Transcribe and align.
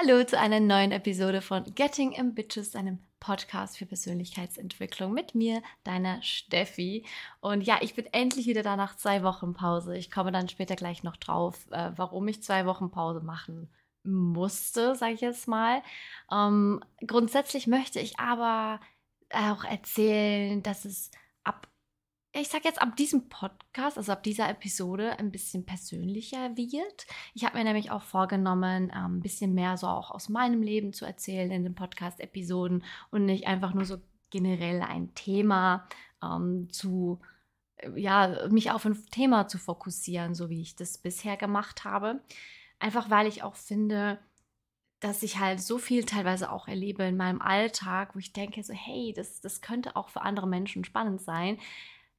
Hallo 0.00 0.22
zu 0.22 0.38
einer 0.38 0.60
neuen 0.60 0.92
Episode 0.92 1.40
von 1.40 1.64
Getting 1.74 2.16
Ambitious, 2.16 2.76
einem 2.76 3.00
Podcast 3.18 3.78
für 3.78 3.84
Persönlichkeitsentwicklung 3.84 5.12
mit 5.12 5.34
mir, 5.34 5.60
deiner 5.82 6.22
Steffi. 6.22 7.04
Und 7.40 7.62
ja, 7.62 7.78
ich 7.80 7.96
bin 7.96 8.06
endlich 8.12 8.46
wieder 8.46 8.62
da 8.62 8.76
nach 8.76 8.94
zwei 8.94 9.24
Wochen 9.24 9.54
Pause. 9.54 9.96
Ich 9.96 10.12
komme 10.12 10.30
dann 10.30 10.48
später 10.48 10.76
gleich 10.76 11.02
noch 11.02 11.16
drauf, 11.16 11.66
äh, 11.72 11.90
warum 11.96 12.28
ich 12.28 12.44
zwei 12.44 12.64
Wochen 12.64 12.92
Pause 12.92 13.22
machen 13.22 13.70
musste, 14.04 14.94
sage 14.94 15.14
ich 15.14 15.20
jetzt 15.20 15.48
mal. 15.48 15.82
Ähm, 16.30 16.80
grundsätzlich 17.04 17.66
möchte 17.66 17.98
ich 17.98 18.20
aber 18.20 18.78
auch 19.32 19.64
erzählen, 19.64 20.62
dass 20.62 20.84
es 20.84 21.10
ich 22.40 22.48
sage 22.48 22.64
jetzt 22.64 22.80
ab 22.80 22.96
diesem 22.96 23.28
Podcast, 23.28 23.96
also 23.96 24.12
ab 24.12 24.22
dieser 24.22 24.48
Episode, 24.48 25.18
ein 25.18 25.30
bisschen 25.30 25.64
persönlicher 25.64 26.56
wird. 26.56 27.06
Ich 27.34 27.44
habe 27.44 27.58
mir 27.58 27.64
nämlich 27.64 27.90
auch 27.90 28.02
vorgenommen, 28.02 28.92
ähm, 28.94 29.18
ein 29.18 29.20
bisschen 29.20 29.54
mehr 29.54 29.76
so 29.76 29.86
auch 29.86 30.10
aus 30.10 30.28
meinem 30.28 30.62
Leben 30.62 30.92
zu 30.92 31.04
erzählen 31.04 31.50
in 31.50 31.64
den 31.64 31.74
Podcast-Episoden 31.74 32.84
und 33.10 33.24
nicht 33.24 33.46
einfach 33.46 33.74
nur 33.74 33.84
so 33.84 33.98
generell 34.30 34.82
ein 34.82 35.14
Thema 35.14 35.88
ähm, 36.22 36.68
zu, 36.70 37.20
äh, 37.76 37.98
ja, 38.00 38.48
mich 38.50 38.70
auf 38.70 38.84
ein 38.84 39.02
Thema 39.10 39.48
zu 39.48 39.58
fokussieren, 39.58 40.34
so 40.34 40.50
wie 40.50 40.62
ich 40.62 40.76
das 40.76 40.98
bisher 40.98 41.36
gemacht 41.36 41.84
habe. 41.84 42.20
Einfach 42.78 43.10
weil 43.10 43.26
ich 43.26 43.42
auch 43.42 43.56
finde, 43.56 44.18
dass 45.00 45.22
ich 45.22 45.38
halt 45.38 45.60
so 45.60 45.78
viel 45.78 46.04
teilweise 46.04 46.50
auch 46.50 46.68
erlebe 46.68 47.04
in 47.04 47.16
meinem 47.16 47.40
Alltag, 47.40 48.14
wo 48.14 48.18
ich 48.18 48.32
denke, 48.32 48.62
so, 48.64 48.72
hey, 48.74 49.12
das, 49.14 49.40
das 49.40 49.60
könnte 49.60 49.96
auch 49.96 50.08
für 50.08 50.22
andere 50.22 50.48
Menschen 50.48 50.84
spannend 50.84 51.20
sein 51.20 51.58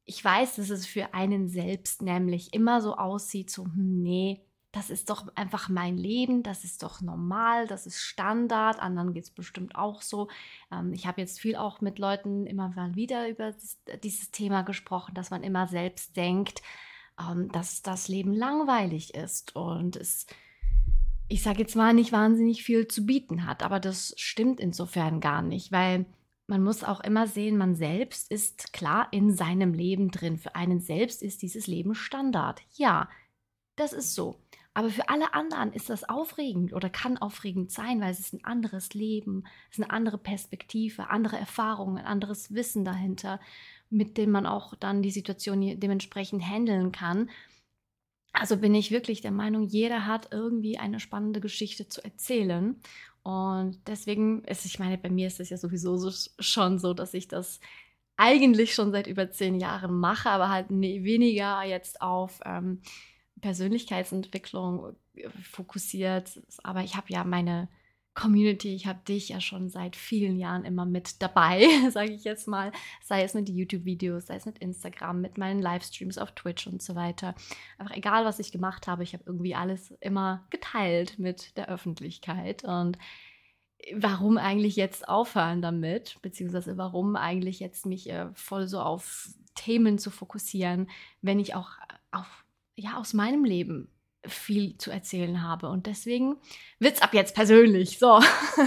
ich 0.09 0.25
weiß, 0.25 0.55
dass 0.55 0.71
es 0.71 0.87
für 0.87 1.13
einen 1.13 1.47
selbst 1.47 2.01
nämlich 2.01 2.51
immer 2.55 2.81
so 2.81 2.95
aussieht, 2.95 3.51
so, 3.51 3.65
hm, 3.65 4.01
nee, 4.01 4.41
das 4.71 4.89
ist 4.89 5.11
doch 5.11 5.27
einfach 5.35 5.69
mein 5.69 5.97
Leben, 5.97 6.41
das 6.41 6.63
ist 6.63 6.81
doch 6.81 6.99
normal, 7.01 7.67
das 7.67 7.85
ist 7.85 8.01
Standard, 8.01 8.79
anderen 8.79 9.13
geht 9.13 9.25
es 9.25 9.29
bestimmt 9.29 9.75
auch 9.75 10.01
so. 10.01 10.27
Ähm, 10.71 10.93
ich 10.93 11.05
habe 11.05 11.21
jetzt 11.21 11.39
viel 11.39 11.55
auch 11.55 11.81
mit 11.81 11.99
Leuten 11.99 12.47
immer 12.47 12.69
mal 12.69 12.95
wieder 12.95 13.29
über 13.29 13.53
dieses 14.03 14.31
Thema 14.31 14.63
gesprochen, 14.63 15.13
dass 15.13 15.29
man 15.29 15.43
immer 15.43 15.67
selbst 15.67 16.17
denkt, 16.17 16.63
ähm, 17.19 17.51
dass 17.51 17.83
das 17.83 18.07
Leben 18.07 18.33
langweilig 18.33 19.13
ist 19.13 19.55
und 19.55 19.95
es, 19.95 20.25
ich 21.27 21.43
sage 21.43 21.59
jetzt 21.59 21.75
mal, 21.75 21.93
nicht 21.93 22.11
wahnsinnig 22.11 22.63
viel 22.63 22.87
zu 22.87 23.05
bieten 23.05 23.45
hat. 23.45 23.61
Aber 23.61 23.79
das 23.79 24.15
stimmt 24.17 24.59
insofern 24.59 25.19
gar 25.19 25.43
nicht, 25.43 25.71
weil 25.71 26.07
man 26.49 26.63
muss 26.63 26.83
auch 26.83 26.99
immer 27.01 27.27
sehen, 27.27 27.57
man 27.57 27.75
selbst 27.75 28.31
ist 28.31 28.73
klar 28.73 29.07
in 29.11 29.31
seinem 29.31 29.73
Leben 29.73 30.09
drin. 30.09 30.37
Für 30.37 30.55
einen 30.55 30.79
selbst 30.79 31.21
ist 31.21 31.43
dieses 31.43 31.67
Leben 31.67 31.93
Standard. 31.93 32.61
Ja, 32.73 33.07
das 33.75 33.93
ist 33.93 34.15
so. 34.15 34.41
Aber 34.73 34.89
für 34.89 35.09
alle 35.09 35.33
anderen 35.35 35.71
ist 35.73 35.91
das 35.91 36.09
aufregend 36.09 36.73
oder 36.73 36.89
kann 36.89 37.17
aufregend 37.19 37.71
sein, 37.71 38.01
weil 38.01 38.11
es 38.11 38.19
ist 38.19 38.33
ein 38.33 38.43
anderes 38.43 38.93
Leben, 38.95 39.43
es 39.69 39.77
ist 39.77 39.83
eine 39.83 39.93
andere 39.93 40.17
Perspektive, 40.17 41.09
andere 41.11 41.37
Erfahrungen, 41.37 41.99
ein 41.99 42.05
anderes 42.05 42.53
Wissen 42.53 42.83
dahinter, 42.83 43.39
mit 43.91 44.17
dem 44.17 44.31
man 44.31 44.47
auch 44.47 44.73
dann 44.75 45.03
die 45.03 45.11
Situation 45.11 45.79
dementsprechend 45.79 46.43
handeln 46.43 46.91
kann. 46.91 47.29
Also 48.31 48.57
bin 48.57 48.75
ich 48.75 48.91
wirklich 48.91 49.21
der 49.21 49.31
Meinung, 49.31 49.63
jeder 49.63 50.05
hat 50.05 50.29
irgendwie 50.31 50.77
eine 50.77 50.99
spannende 50.99 51.39
Geschichte 51.39 51.87
zu 51.89 52.03
erzählen. 52.03 52.79
Und 53.23 53.79
deswegen 53.87 54.43
ist, 54.45 54.65
ich 54.65 54.79
meine, 54.79 54.97
bei 54.97 55.09
mir 55.09 55.27
ist 55.27 55.39
es 55.39 55.49
ja 55.49 55.57
sowieso 55.57 55.97
so, 55.97 56.11
schon 56.39 56.79
so, 56.79 56.93
dass 56.93 57.13
ich 57.13 57.27
das 57.27 57.59
eigentlich 58.17 58.73
schon 58.73 58.91
seit 58.91 59.07
über 59.07 59.31
zehn 59.31 59.59
Jahren 59.59 59.97
mache, 59.97 60.29
aber 60.29 60.49
halt 60.49 60.71
ne, 60.71 61.03
weniger 61.03 61.63
jetzt 61.63 62.01
auf 62.01 62.39
ähm, 62.45 62.81
Persönlichkeitsentwicklung 63.41 64.95
äh, 65.15 65.29
fokussiert. 65.43 66.41
Aber 66.63 66.83
ich 66.83 66.95
habe 66.95 67.07
ja 67.09 67.23
meine 67.23 67.69
Community, 68.15 68.73
ich 68.75 68.85
habe 68.85 68.99
dich 69.07 69.29
ja 69.29 69.39
schon 69.39 69.69
seit 69.69 69.95
vielen 69.95 70.37
Jahren 70.37 70.65
immer 70.65 70.85
mit 70.85 71.21
dabei, 71.21 71.65
sage 71.91 72.11
ich 72.11 72.23
jetzt 72.23 72.47
mal, 72.47 72.71
sei 73.01 73.23
es 73.23 73.33
mit 73.33 73.49
YouTube-Videos, 73.49 74.27
sei 74.27 74.35
es 74.35 74.45
mit 74.45 74.57
Instagram, 74.59 75.21
mit 75.21 75.37
meinen 75.37 75.61
Livestreams 75.61 76.17
auf 76.17 76.31
Twitch 76.33 76.67
und 76.67 76.81
so 76.81 76.95
weiter. 76.95 77.35
Einfach 77.77 77.95
egal, 77.95 78.25
was 78.25 78.39
ich 78.39 78.51
gemacht 78.51 78.87
habe, 78.87 79.03
ich 79.03 79.13
habe 79.13 79.23
irgendwie 79.25 79.55
alles 79.55 79.91
immer 80.01 80.45
geteilt 80.49 81.17
mit 81.19 81.55
der 81.57 81.69
Öffentlichkeit. 81.69 82.63
Und 82.63 82.97
warum 83.93 84.37
eigentlich 84.37 84.75
jetzt 84.75 85.07
aufhören 85.07 85.61
damit, 85.61 86.17
beziehungsweise 86.21 86.77
warum 86.77 87.15
eigentlich 87.15 87.59
jetzt 87.59 87.85
mich 87.85 88.09
äh, 88.09 88.27
voll 88.33 88.67
so 88.67 88.81
auf 88.81 89.29
Themen 89.55 89.97
zu 89.97 90.11
fokussieren, 90.11 90.89
wenn 91.21 91.39
ich 91.39 91.55
auch 91.55 91.69
auf, 92.11 92.45
ja, 92.75 92.97
aus 92.97 93.13
meinem 93.13 93.45
Leben 93.45 93.89
viel 94.25 94.77
zu 94.77 94.91
erzählen 94.91 95.43
habe. 95.43 95.69
Und 95.69 95.85
deswegen 95.85 96.37
wird 96.79 96.95
es 96.95 97.01
ab 97.01 97.13
jetzt 97.13 97.35
persönlich. 97.35 97.99
So, 97.99 98.19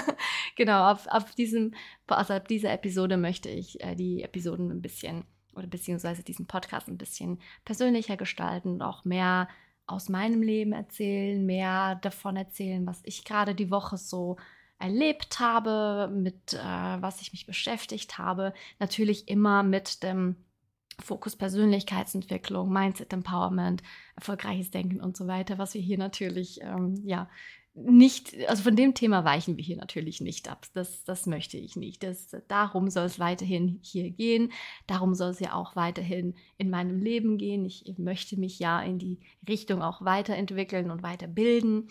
genau, 0.57 0.91
auf, 0.91 1.07
auf, 1.09 1.35
diesem, 1.35 1.75
also 2.07 2.35
ab 2.35 2.49
dieser 2.49 2.73
Episode 2.73 3.17
möchte 3.17 3.49
ich 3.49 3.83
äh, 3.83 3.95
die 3.95 4.23
Episoden 4.23 4.71
ein 4.71 4.83
bisschen 4.83 5.25
oder 5.55 5.67
beziehungsweise 5.67 6.23
diesen 6.23 6.47
Podcast 6.47 6.89
ein 6.89 6.97
bisschen 6.97 7.39
persönlicher 7.65 8.17
gestalten 8.17 8.71
und 8.73 8.83
auch 8.83 9.05
mehr 9.05 9.49
aus 9.87 10.09
meinem 10.09 10.43
Leben 10.43 10.73
erzählen, 10.73 11.45
mehr 11.45 11.97
davon 11.97 12.37
erzählen, 12.37 12.87
was 12.87 13.01
ich 13.05 13.25
gerade 13.25 13.55
die 13.55 13.71
Woche 13.71 13.99
so 13.99 14.37
erlebt 14.79 15.39
habe, 15.39 16.11
mit 16.13 16.55
äh, 16.55 16.59
was 16.59 17.21
ich 17.21 17.33
mich 17.33 17.47
beschäftigt 17.47 18.19
habe. 18.19 18.55
Natürlich 18.79 19.29
immer 19.29 19.63
mit 19.63 20.03
dem 20.03 20.37
Fokus 21.01 21.37
Persönlichkeitsentwicklung, 21.37 22.73
Mindset 22.73 23.13
Empowerment, 23.13 23.83
erfolgreiches 24.17 24.71
Denken 24.71 25.01
und 25.01 25.17
so 25.17 25.27
weiter, 25.27 25.59
was 25.59 25.75
wir 25.75 25.81
hier 25.81 25.99
natürlich, 25.99 26.61
ähm, 26.63 27.01
ja, 27.05 27.29
nicht, 27.75 28.37
also 28.49 28.65
von 28.65 28.77
dem 28.77 28.93
Thema 28.93 29.25
weichen 29.25 29.57
wir 29.57 29.65
hier 29.65 29.79
natürlich 29.79 30.21
nicht 30.21 30.51
ab. 30.51 30.67
Das, 30.75 31.05
das 31.05 31.27
möchte 31.27 31.57
ich 31.57 31.75
nicht. 31.75 32.03
Das, 32.03 32.37
darum 32.47 32.91
soll 32.91 33.07
es 33.07 33.19
weiterhin 33.19 33.79
hier 33.83 34.11
gehen. 34.11 34.53
Darum 34.87 35.15
soll 35.15 35.31
es 35.31 35.41
ja 35.41 35.55
auch 35.55 35.75
weiterhin 35.75 36.35
in 36.59 36.69
meinem 36.69 37.01
Leben 37.01 37.39
gehen. 37.39 37.65
Ich 37.65 37.95
möchte 37.97 38.39
mich 38.39 38.59
ja 38.59 38.83
in 38.83 38.99
die 38.99 39.21
Richtung 39.49 39.81
auch 39.81 40.05
weiterentwickeln 40.05 40.91
und 40.91 41.03
weiterbilden. 41.03 41.89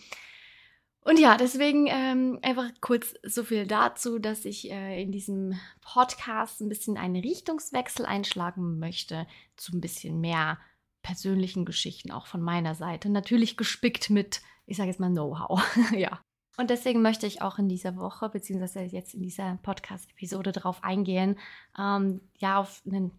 Und 1.04 1.18
ja, 1.18 1.36
deswegen 1.36 1.88
ähm, 1.88 2.38
einfach 2.42 2.70
kurz 2.80 3.14
so 3.24 3.42
viel 3.42 3.66
dazu, 3.66 4.20
dass 4.20 4.44
ich 4.44 4.70
äh, 4.70 5.02
in 5.02 5.10
diesem 5.10 5.58
Podcast 5.80 6.60
ein 6.60 6.68
bisschen 6.68 6.96
einen 6.96 7.16
Richtungswechsel 7.16 8.06
einschlagen 8.06 8.78
möchte 8.78 9.26
zu 9.56 9.72
ein 9.76 9.80
bisschen 9.80 10.20
mehr 10.20 10.58
persönlichen 11.02 11.64
Geschichten 11.64 12.12
auch 12.12 12.26
von 12.26 12.40
meiner 12.40 12.76
Seite. 12.76 13.10
Natürlich 13.10 13.56
gespickt 13.56 14.10
mit, 14.10 14.42
ich 14.66 14.76
sage 14.76 14.90
jetzt 14.90 15.00
mal, 15.00 15.10
Know-how. 15.10 15.60
ja. 15.96 16.20
Und 16.56 16.70
deswegen 16.70 17.02
möchte 17.02 17.26
ich 17.26 17.42
auch 17.42 17.58
in 17.58 17.68
dieser 17.68 17.96
Woche, 17.96 18.28
beziehungsweise 18.28 18.82
jetzt 18.82 19.14
in 19.14 19.22
dieser 19.22 19.58
Podcast-Episode 19.62 20.52
darauf 20.52 20.84
eingehen, 20.84 21.38
ähm, 21.76 22.20
ja, 22.38 22.60
auf 22.60 22.82
einen 22.86 23.10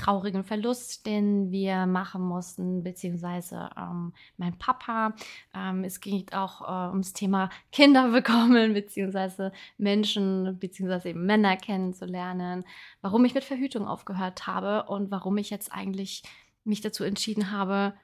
traurigen 0.00 0.44
Verlust, 0.44 1.06
den 1.06 1.50
wir 1.50 1.86
machen 1.86 2.22
mussten, 2.22 2.82
beziehungsweise 2.82 3.70
ähm, 3.76 4.12
mein 4.36 4.56
Papa. 4.58 5.14
Ähm, 5.54 5.84
es 5.84 6.00
geht 6.00 6.34
auch 6.34 6.62
äh, 6.62 6.90
ums 6.90 7.12
Thema 7.12 7.50
Kinder 7.70 8.10
bekommen, 8.10 8.72
beziehungsweise 8.74 9.52
Menschen, 9.76 10.58
beziehungsweise 10.58 11.10
eben 11.10 11.26
Männer 11.26 11.56
kennenzulernen, 11.56 12.64
warum 13.02 13.24
ich 13.24 13.34
mit 13.34 13.44
Verhütung 13.44 13.86
aufgehört 13.86 14.46
habe 14.46 14.84
und 14.90 15.10
warum 15.10 15.36
ich 15.36 15.50
jetzt 15.50 15.72
eigentlich 15.72 16.22
mich 16.64 16.80
dazu 16.80 17.04
entschieden 17.04 17.50
habe, 17.50 17.94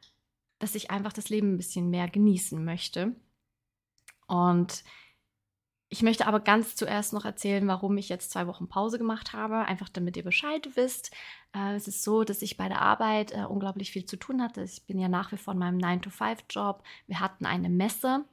dass 0.58 0.74
ich 0.74 0.90
einfach 0.90 1.12
das 1.12 1.28
Leben 1.28 1.54
ein 1.54 1.58
bisschen 1.58 1.90
mehr 1.90 2.08
genießen 2.08 2.62
möchte. 2.64 3.14
Und 4.26 4.84
ich 5.88 6.02
möchte 6.02 6.26
aber 6.26 6.40
ganz 6.40 6.74
zuerst 6.74 7.12
noch 7.12 7.24
erzählen, 7.24 7.66
warum 7.68 7.96
ich 7.96 8.08
jetzt 8.08 8.30
zwei 8.32 8.46
Wochen 8.46 8.68
Pause 8.68 8.98
gemacht 8.98 9.32
habe, 9.32 9.58
einfach 9.58 9.88
damit 9.88 10.16
ihr 10.16 10.24
Bescheid 10.24 10.68
wisst. 10.74 11.12
Äh, 11.54 11.74
es 11.74 11.86
ist 11.86 12.02
so, 12.02 12.24
dass 12.24 12.42
ich 12.42 12.56
bei 12.56 12.68
der 12.68 12.82
Arbeit 12.82 13.32
äh, 13.32 13.44
unglaublich 13.44 13.92
viel 13.92 14.04
zu 14.04 14.16
tun 14.16 14.42
hatte. 14.42 14.62
Ich 14.64 14.84
bin 14.86 14.98
ja 14.98 15.08
nach 15.08 15.30
wie 15.30 15.36
vor 15.36 15.54
in 15.54 15.60
meinem 15.60 15.78
9-to-5-Job. 15.78 16.82
Wir 17.06 17.20
hatten 17.20 17.46
eine 17.46 17.68
Messe, 17.68 18.24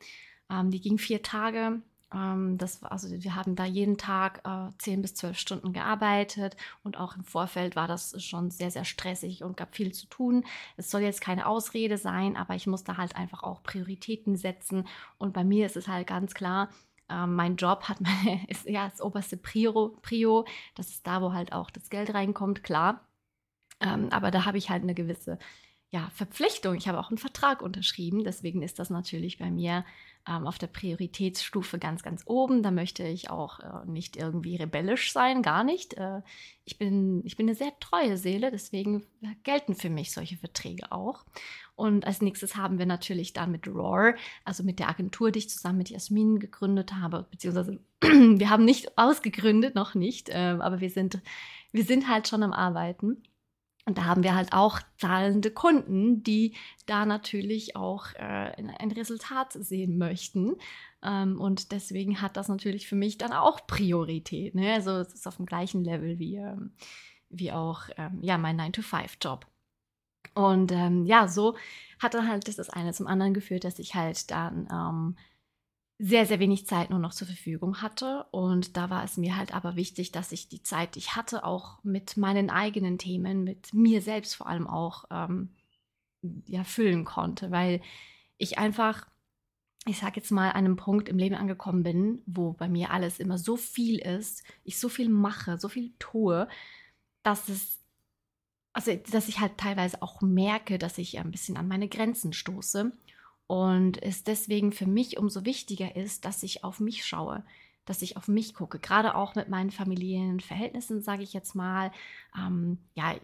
ähm, 0.49 0.71
die 0.71 0.81
ging 0.81 0.97
vier 0.97 1.21
Tage. 1.21 1.81
Ähm, 2.11 2.57
das 2.57 2.81
also 2.83 3.09
wir 3.11 3.35
haben 3.35 3.55
da 3.55 3.65
jeden 3.65 3.97
Tag 3.97 4.41
äh, 4.45 4.71
10 4.79 5.03
bis 5.03 5.13
12 5.13 5.37
Stunden 5.37 5.73
gearbeitet 5.73 6.57
und 6.83 6.97
auch 6.97 7.15
im 7.15 7.23
Vorfeld 7.23 7.75
war 7.75 7.87
das 7.87 8.21
schon 8.23 8.49
sehr, 8.49 8.71
sehr 8.71 8.85
stressig 8.85 9.43
und 9.43 9.57
gab 9.57 9.75
viel 9.75 9.91
zu 9.93 10.07
tun. 10.07 10.43
Es 10.77 10.89
soll 10.89 11.01
jetzt 11.01 11.21
keine 11.21 11.45
Ausrede 11.45 11.97
sein, 11.99 12.35
aber 12.35 12.55
ich 12.55 12.65
musste 12.65 12.97
halt 12.97 13.15
einfach 13.15 13.43
auch 13.43 13.61
Prioritäten 13.61 14.37
setzen. 14.37 14.87
Und 15.19 15.33
bei 15.33 15.43
mir 15.43 15.65
ist 15.67 15.77
es 15.77 15.87
halt 15.87 16.07
ganz 16.07 16.33
klar, 16.33 16.69
ähm, 17.09 17.35
mein 17.35 17.55
Job 17.55 17.83
hat 17.89 18.01
meine, 18.01 18.45
ist 18.49 18.65
ja 18.65 18.89
das 18.89 19.01
oberste 19.01 19.37
Prio, 19.37 19.97
Prio. 20.01 20.45
Das 20.75 20.89
ist 20.89 21.05
da, 21.07 21.21
wo 21.21 21.33
halt 21.33 21.53
auch 21.53 21.69
das 21.69 21.89
Geld 21.89 22.13
reinkommt, 22.13 22.63
klar. 22.63 23.07
Ähm, 23.79 24.09
aber 24.11 24.31
da 24.31 24.45
habe 24.45 24.57
ich 24.57 24.69
halt 24.69 24.83
eine 24.83 24.93
gewisse 24.93 25.39
ja, 25.93 26.09
Verpflichtung. 26.15 26.73
Ich 26.73 26.87
habe 26.87 26.99
auch 26.99 27.09
einen 27.09 27.19
Vertrag 27.19 27.61
unterschrieben. 27.61 28.23
Deswegen 28.23 28.63
ist 28.63 28.79
das 28.79 28.89
natürlich 28.89 29.37
bei 29.37 29.51
mir 29.51 29.85
ähm, 30.27 30.47
auf 30.47 30.57
der 30.57 30.65
Prioritätsstufe 30.65 31.77
ganz, 31.77 32.01
ganz 32.01 32.23
oben. 32.25 32.63
Da 32.63 32.71
möchte 32.71 33.03
ich 33.03 33.29
auch 33.29 33.59
äh, 33.59 33.85
nicht 33.85 34.17
irgendwie 34.17 34.55
rebellisch 34.55 35.13
sein, 35.13 35.43
gar 35.43 35.63
nicht. 35.63 35.93
Äh, 35.93 36.21
ich, 36.65 36.79
bin, 36.79 37.21
ich 37.25 37.37
bin 37.37 37.45
eine 37.45 37.55
sehr 37.55 37.77
treue 37.79 38.17
Seele, 38.17 38.49
deswegen 38.49 39.05
gelten 39.43 39.75
für 39.75 39.91
mich 39.91 40.13
solche 40.13 40.35
Verträge 40.35 40.91
auch. 40.91 41.25
Und 41.75 42.07
als 42.07 42.21
nächstes 42.21 42.55
haben 42.55 42.79
wir 42.79 42.87
natürlich 42.87 43.33
dann 43.33 43.51
mit 43.51 43.67
Roar, 43.67 44.15
also 44.45 44.63
mit 44.63 44.79
der 44.79 44.89
Agentur, 44.89 45.29
die 45.29 45.39
ich 45.39 45.49
zusammen 45.51 45.77
mit 45.77 45.91
Jasmin 45.91 46.39
gegründet 46.39 46.93
habe, 46.95 47.27
beziehungsweise 47.29 47.79
wir 48.01 48.49
haben 48.49 48.65
nicht 48.65 48.97
ausgegründet, 48.97 49.75
noch 49.75 49.93
nicht, 49.93 50.29
äh, 50.29 50.57
aber 50.59 50.81
wir 50.81 50.89
sind, 50.89 51.21
wir 51.71 51.83
sind 51.83 52.07
halt 52.07 52.27
schon 52.27 52.41
am 52.41 52.51
Arbeiten. 52.51 53.21
Und 53.85 53.97
da 53.97 54.05
haben 54.05 54.23
wir 54.23 54.33
halt 54.33 54.53
auch 54.53 54.79
zahlende 54.97 55.51
Kunden, 55.51 56.23
die 56.23 56.55
da 56.85 57.05
natürlich 57.05 57.75
auch 57.75 58.13
äh, 58.15 58.53
ein 58.79 58.91
Resultat 58.91 59.51
sehen 59.53 59.97
möchten. 59.97 60.55
Ähm, 61.03 61.39
und 61.39 61.71
deswegen 61.73 62.21
hat 62.21 62.37
das 62.37 62.47
natürlich 62.47 62.87
für 62.87 62.95
mich 62.95 63.17
dann 63.17 63.33
auch 63.33 63.67
Priorität. 63.67 64.55
Ne? 64.55 64.73
Also 64.73 64.91
es 64.91 65.13
ist 65.13 65.27
auf 65.27 65.35
dem 65.35 65.45
gleichen 65.45 65.83
Level 65.83 66.17
wie, 66.17 66.37
ähm, 66.37 66.71
wie 67.29 67.51
auch 67.51 67.89
ähm, 67.97 68.19
ja, 68.21 68.37
mein 68.37 68.59
9-to-5-Job. 68.59 69.45
Und 70.33 70.71
ähm, 70.71 71.05
ja, 71.05 71.27
so 71.27 71.55
hat 71.99 72.13
dann 72.13 72.27
halt 72.27 72.47
das, 72.47 72.69
eine 72.69 72.93
zum 72.93 73.07
anderen 73.07 73.33
geführt, 73.33 73.65
dass 73.65 73.79
ich 73.79 73.95
halt 73.95 74.31
dann 74.31 74.67
ähm, 74.71 75.17
sehr, 75.99 76.25
sehr 76.25 76.39
wenig 76.39 76.67
Zeit 76.67 76.89
nur 76.89 76.99
noch 76.99 77.13
zur 77.13 77.27
Verfügung 77.27 77.81
hatte. 77.81 78.25
Und 78.31 78.77
da 78.77 78.89
war 78.89 79.03
es 79.03 79.17
mir 79.17 79.37
halt 79.37 79.53
aber 79.53 79.75
wichtig, 79.75 80.11
dass 80.11 80.31
ich 80.31 80.49
die 80.49 80.63
Zeit, 80.63 80.95
die 80.95 80.99
ich 80.99 81.15
hatte, 81.15 81.43
auch 81.43 81.83
mit 81.83 82.17
meinen 82.17 82.49
eigenen 82.49 82.97
Themen, 82.97 83.43
mit 83.43 83.73
mir 83.73 84.01
selbst 84.01 84.35
vor 84.35 84.47
allem 84.47 84.67
auch, 84.67 85.05
ähm, 85.11 85.49
ja, 86.45 86.63
füllen 86.63 87.05
konnte, 87.05 87.51
weil 87.51 87.81
ich 88.37 88.57
einfach, 88.57 89.07
ich 89.85 89.99
sage 89.99 90.17
jetzt 90.17 90.31
mal, 90.31 90.49
an 90.49 90.65
einem 90.65 90.75
Punkt 90.77 91.09
im 91.09 91.17
Leben 91.17 91.35
angekommen 91.35 91.83
bin, 91.83 92.21
wo 92.25 92.53
bei 92.53 92.69
mir 92.69 92.91
alles 92.91 93.19
immer 93.19 93.37
so 93.37 93.57
viel 93.57 93.99
ist, 93.99 94.43
ich 94.63 94.79
so 94.79 94.89
viel 94.89 95.09
mache, 95.09 95.57
so 95.57 95.69
viel 95.69 95.93
tue, 95.99 96.47
dass 97.23 97.49
es 97.49 97.79
also 98.73 98.95
dass 99.11 99.27
ich 99.27 99.39
halt 99.39 99.57
teilweise 99.57 100.01
auch 100.01 100.21
merke, 100.21 100.79
dass 100.79 100.97
ich 100.97 101.19
ein 101.19 101.31
bisschen 101.31 101.57
an 101.57 101.67
meine 101.67 101.87
Grenzen 101.87 102.33
stoße 102.33 102.91
und 103.47 104.01
es 104.01 104.23
deswegen 104.23 104.71
für 104.71 104.87
mich 104.87 105.17
umso 105.17 105.45
wichtiger 105.45 105.95
ist, 105.95 106.25
dass 106.25 106.43
ich 106.43 106.63
auf 106.63 106.79
mich 106.79 107.05
schaue, 107.05 107.43
dass 107.85 108.01
ich 108.01 108.15
auf 108.15 108.27
mich 108.27 108.53
gucke, 108.53 108.79
gerade 108.79 109.15
auch 109.15 109.35
mit 109.35 109.49
meinen 109.49 109.71
familiären 109.71 110.39
Verhältnissen, 110.39 111.01
sage 111.01 111.23
ich 111.23 111.33
jetzt 111.33 111.53
mal. 111.53 111.91
Ähm, 112.37 112.77
ja, 112.95 113.15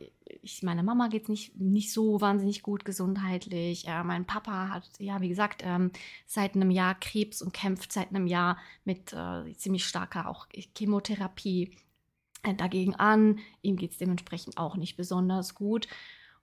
ich, 0.42 0.62
meiner 0.64 0.84
Mama 0.84 1.08
geht 1.08 1.24
es 1.24 1.30
nicht, 1.30 1.56
nicht 1.56 1.94
so 1.94 2.20
wahnsinnig 2.20 2.62
gut 2.62 2.84
gesundheitlich. 2.84 3.88
Äh, 3.88 4.04
mein 4.04 4.26
Papa 4.26 4.70
hat, 4.70 4.90
ja, 5.00 5.22
wie 5.22 5.30
gesagt, 5.30 5.62
ähm, 5.64 5.92
seit 6.26 6.56
einem 6.56 6.72
Jahr 6.72 6.96
Krebs 6.96 7.42
und 7.42 7.54
kämpft 7.54 7.94
seit 7.94 8.10
einem 8.10 8.28
Jahr 8.28 8.58
mit 8.84 9.14
äh, 9.14 9.54
ziemlich 9.56 9.86
starker 9.86 10.28
auch 10.28 10.48
Chemotherapie 10.78 11.72
äh, 12.44 12.54
dagegen 12.54 12.96
an. 12.96 13.40
Ihm 13.62 13.78
geht 13.78 13.92
es 13.92 13.98
dementsprechend 13.98 14.58
auch 14.58 14.76
nicht 14.76 14.98
besonders 14.98 15.56
gut. 15.56 15.88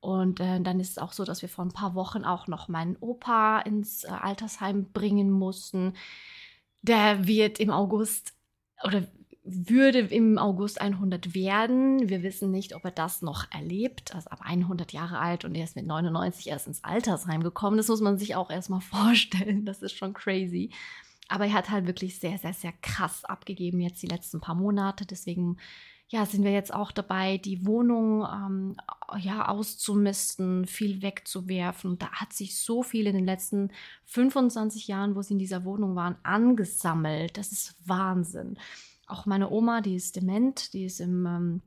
Und 0.01 0.41
äh, 0.41 0.61
dann 0.61 0.79
ist 0.81 0.91
es 0.91 0.99
auch 0.99 1.13
so, 1.13 1.25
dass 1.25 1.43
wir 1.43 1.49
vor 1.49 1.65
ein 1.65 1.73
paar 1.73 1.95
Wochen 1.95 2.25
auch 2.25 2.47
noch 2.47 2.69
meinen 2.69 2.97
Opa 2.97 3.61
ins 3.61 4.05
äh, 4.05 4.09
Altersheim 4.09 4.93
bringen 4.93 5.31
mussten. 5.31 5.95
Der 6.83 7.27
wird 7.27 7.59
im 7.59 7.71
August 7.71 8.35
oder 8.85 9.07
würde 9.47 10.01
im 10.01 10.39
August 10.39 10.81
100 10.81 11.35
werden. 11.35 12.09
Wir 12.09 12.23
wissen 12.23 12.51
nicht, 12.51 12.75
ob 12.75 12.85
er 12.85 12.91
das 12.91 13.23
noch 13.23 13.51
erlebt. 13.53 14.15
Also 14.15 14.31
ab 14.31 14.41
100 14.43 14.93
Jahre 14.93 15.19
alt 15.19 15.45
und 15.45 15.55
er 15.55 15.65
ist 15.65 15.77
mit 15.77 15.87
99 15.87 16.49
erst 16.49 16.67
ins 16.67 16.83
Altersheim 16.83 17.43
gekommen. 17.43 17.77
Das 17.77 17.89
muss 17.89 18.01
man 18.01 18.19
sich 18.19 18.35
auch 18.35 18.51
erstmal 18.51 18.81
vorstellen. 18.83 19.65
Das 19.65 19.83
ist 19.83 19.97
schon 19.97 20.15
crazy. 20.15 20.71
Aber 21.29 21.47
er 21.47 21.55
hat 21.55 21.71
halt 21.71 21.87
wirklich 21.87 22.19
sehr, 22.19 22.39
sehr, 22.39 22.55
sehr 22.55 22.73
krass 22.83 23.25
abgegeben 23.25 23.81
jetzt 23.81 24.03
die 24.03 24.09
letzten 24.09 24.41
paar 24.41 24.55
Monate. 24.55 25.07
Deswegen 25.07 25.59
ja, 26.09 26.25
sind 26.25 26.45
wir 26.45 26.53
jetzt 26.53 26.73
auch 26.73 26.93
dabei, 26.93 27.39
die 27.39 27.67
Wohnung 27.67 28.23
ähm, 28.23 28.77
ja, 29.19 29.49
auszumisten, 29.49 30.67
viel 30.67 31.03
wegzuwerfen. 31.03 31.99
Da 31.99 32.11
hat 32.13 32.33
sich 32.33 32.61
so 32.61 32.85
viel 32.85 33.07
in 33.09 33.17
den 33.17 33.25
letzten 33.25 33.73
25 34.05 34.87
Jahren, 34.87 35.17
wo 35.17 35.23
sie 35.23 35.35
in 35.35 35.41
dieser 35.41 35.65
Wohnung 35.65 35.97
waren, 35.97 36.17
angesammelt. 36.23 37.37
Das 37.37 37.51
ist 37.51 37.75
Wahnsinn. 37.85 38.57
Auch 39.09 39.27
meine 39.27 39.51
Oma, 39.51 39.81
die 39.81 39.97
ist 39.97 40.15
dement, 40.15 40.73
die 40.75 40.85
ist 40.85 41.01
im 41.01 41.27
ähm, 41.27 41.63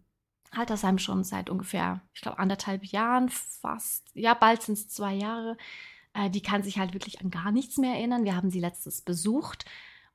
Altersheim 0.51 0.99
schon 0.99 1.23
seit 1.25 1.49
ungefähr, 1.49 2.01
ich 2.13 2.21
glaube, 2.21 2.39
anderthalb 2.39 2.85
Jahren 2.85 3.29
fast. 3.29 4.09
Ja, 4.13 4.33
bald 4.33 4.61
sind 4.61 4.77
es 4.77 4.87
zwei 4.87 5.15
Jahre. 5.15 5.57
Äh, 6.13 6.29
die 6.29 6.41
kann 6.41 6.63
sich 6.63 6.79
halt 6.79 6.93
wirklich 6.93 7.21
an 7.21 7.29
gar 7.29 7.51
nichts 7.51 7.77
mehr 7.77 7.95
erinnern. 7.95 8.23
Wir 8.23 8.37
haben 8.37 8.51
sie 8.51 8.61
letztes 8.61 9.01
besucht. 9.01 9.65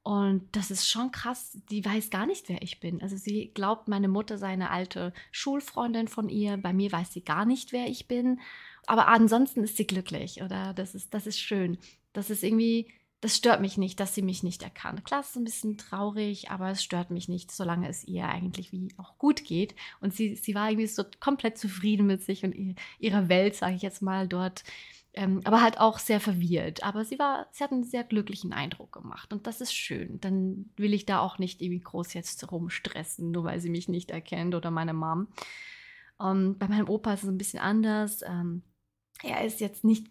Und 0.05 0.47
das 0.53 0.71
ist 0.71 0.87
schon 0.87 1.13
krass. 1.13 1.59
Die 1.71 1.83
weiß 1.83 2.11
gar 2.11 2.27
nicht, 2.27 2.51
wer 2.51 2.61
ich 2.61 2.79
bin. 2.79 3.01
Also 3.01 3.17
sie 3.17 3.51
glaubt, 3.55 3.89
meine 3.89 4.07
Mutter 4.07 4.37
sei 4.37 4.49
eine 4.49 4.71
alte 4.71 5.15
Schulfreundin 5.33 6.09
von 6.09 6.29
ihr. 6.29 6.59
Bei 6.59 6.75
mir 6.75 6.93
weiß 6.93 7.15
sie 7.15 7.23
gar 7.23 7.47
nicht, 7.47 7.73
wer 7.73 7.87
ich 7.87 8.07
bin. 8.07 8.39
Aber 8.87 9.09
ansonsten 9.09 9.65
ist 9.65 9.79
sie 9.79 9.87
glücklich, 9.87 10.43
oder? 10.43 10.75
Das 10.75 10.95
ist, 10.95 11.15
das 11.15 11.27
ist 11.27 11.41
schön. 11.41 11.79
Das 12.13 12.29
ist 12.29 12.45
irgendwie, 12.45 12.93
das 13.23 13.35
stört 13.35 13.63
mich 13.63 13.79
nicht, 13.79 13.99
dass 13.99 14.15
sie 14.15 14.21
mich 14.21 14.43
nicht 14.43 14.63
erkannt. 14.63 15.07
Klar, 15.07 15.21
es 15.21 15.31
ist 15.31 15.37
ein 15.37 15.45
bisschen 15.45 15.79
traurig, 15.79 16.51
aber 16.51 16.69
es 16.69 16.85
stört 16.85 17.11
mich 17.11 17.31
nicht, 17.31 17.51
solange 17.51 17.89
es 17.89 18.05
ihr 18.05 18.29
eigentlich 18.29 18.73
wie 18.73 18.89
auch 18.99 19.17
gut 19.17 19.43
geht. 19.43 19.75
Und 20.03 20.13
sie, 20.13 20.37
sie 20.37 20.55
war 20.55 20.69
irgendwie 20.69 20.87
so 20.87 21.05
komplett 21.19 21.57
zufrieden 21.57 22.07
mit 22.07 22.23
sich 22.23 22.45
und 22.45 22.77
ihrer 22.99 23.31
Welt, 23.31 23.55
sage 23.55 23.77
ich 23.77 23.83
jetzt 23.83 24.03
mal, 24.03 24.29
dort 24.29 24.65
ähm, 25.15 25.41
aber 25.45 25.63
halt 25.63 25.79
auch 25.79 25.99
sehr 25.99 26.21
verwirrt. 26.21 26.83
Aber 26.83 27.05
sie 27.05 27.19
war, 27.19 27.47
sie 27.53 27.63
hat 27.63 27.73
einen 27.73 27.85
sehr 27.85 28.05
glücklichen 28.05 28.53
Eindruck 28.53 28.93
gemacht 28.93 29.33
und 29.33 29.47
das 29.47 29.61
ist 29.61 29.73
schön. 29.73 30.21
Dann 30.21 30.71
will 30.77 30.93
ich 30.93 31.07
da 31.07 31.21
auch 31.21 31.39
nicht 31.39 31.63
irgendwie 31.63 31.81
groß 31.83 32.15
jetzt 32.15 32.51
rumstressen, 32.51 33.31
nur 33.31 33.45
weil 33.45 33.61
sie 33.61 33.71
mich 33.71 33.89
nicht 33.89 34.11
erkennt 34.11 34.55
oder 34.55 34.71
meine 34.71 34.95
Mom. 34.95 35.29
Ähm, 36.21 36.59
bei 36.59 36.69
meinem 36.69 36.89
Opa 36.89 37.15
ist 37.15 37.23
es 37.23 37.29
ein 37.29 37.39
bisschen 37.39 37.61
anders. 37.61 38.23
Ähm, 38.23 38.63
er 39.23 39.45
ist 39.45 39.61
jetzt 39.61 39.85
nicht, 39.85 40.09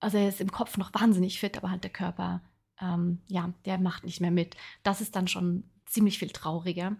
also 0.00 0.18
er 0.18 0.28
ist 0.28 0.40
im 0.40 0.50
Kopf 0.50 0.78
noch 0.78 0.92
wahnsinnig 0.94 1.38
fit, 1.38 1.56
aber 1.58 1.70
halt 1.70 1.84
der 1.84 1.92
Körper, 1.92 2.42
ähm, 2.80 3.20
ja, 3.28 3.52
der 3.66 3.78
macht 3.78 4.04
nicht 4.04 4.20
mehr 4.20 4.30
mit. 4.30 4.56
Das 4.82 5.00
ist 5.00 5.14
dann 5.14 5.28
schon 5.28 5.64
ziemlich 5.86 6.18
viel 6.18 6.30
trauriger. 6.30 6.96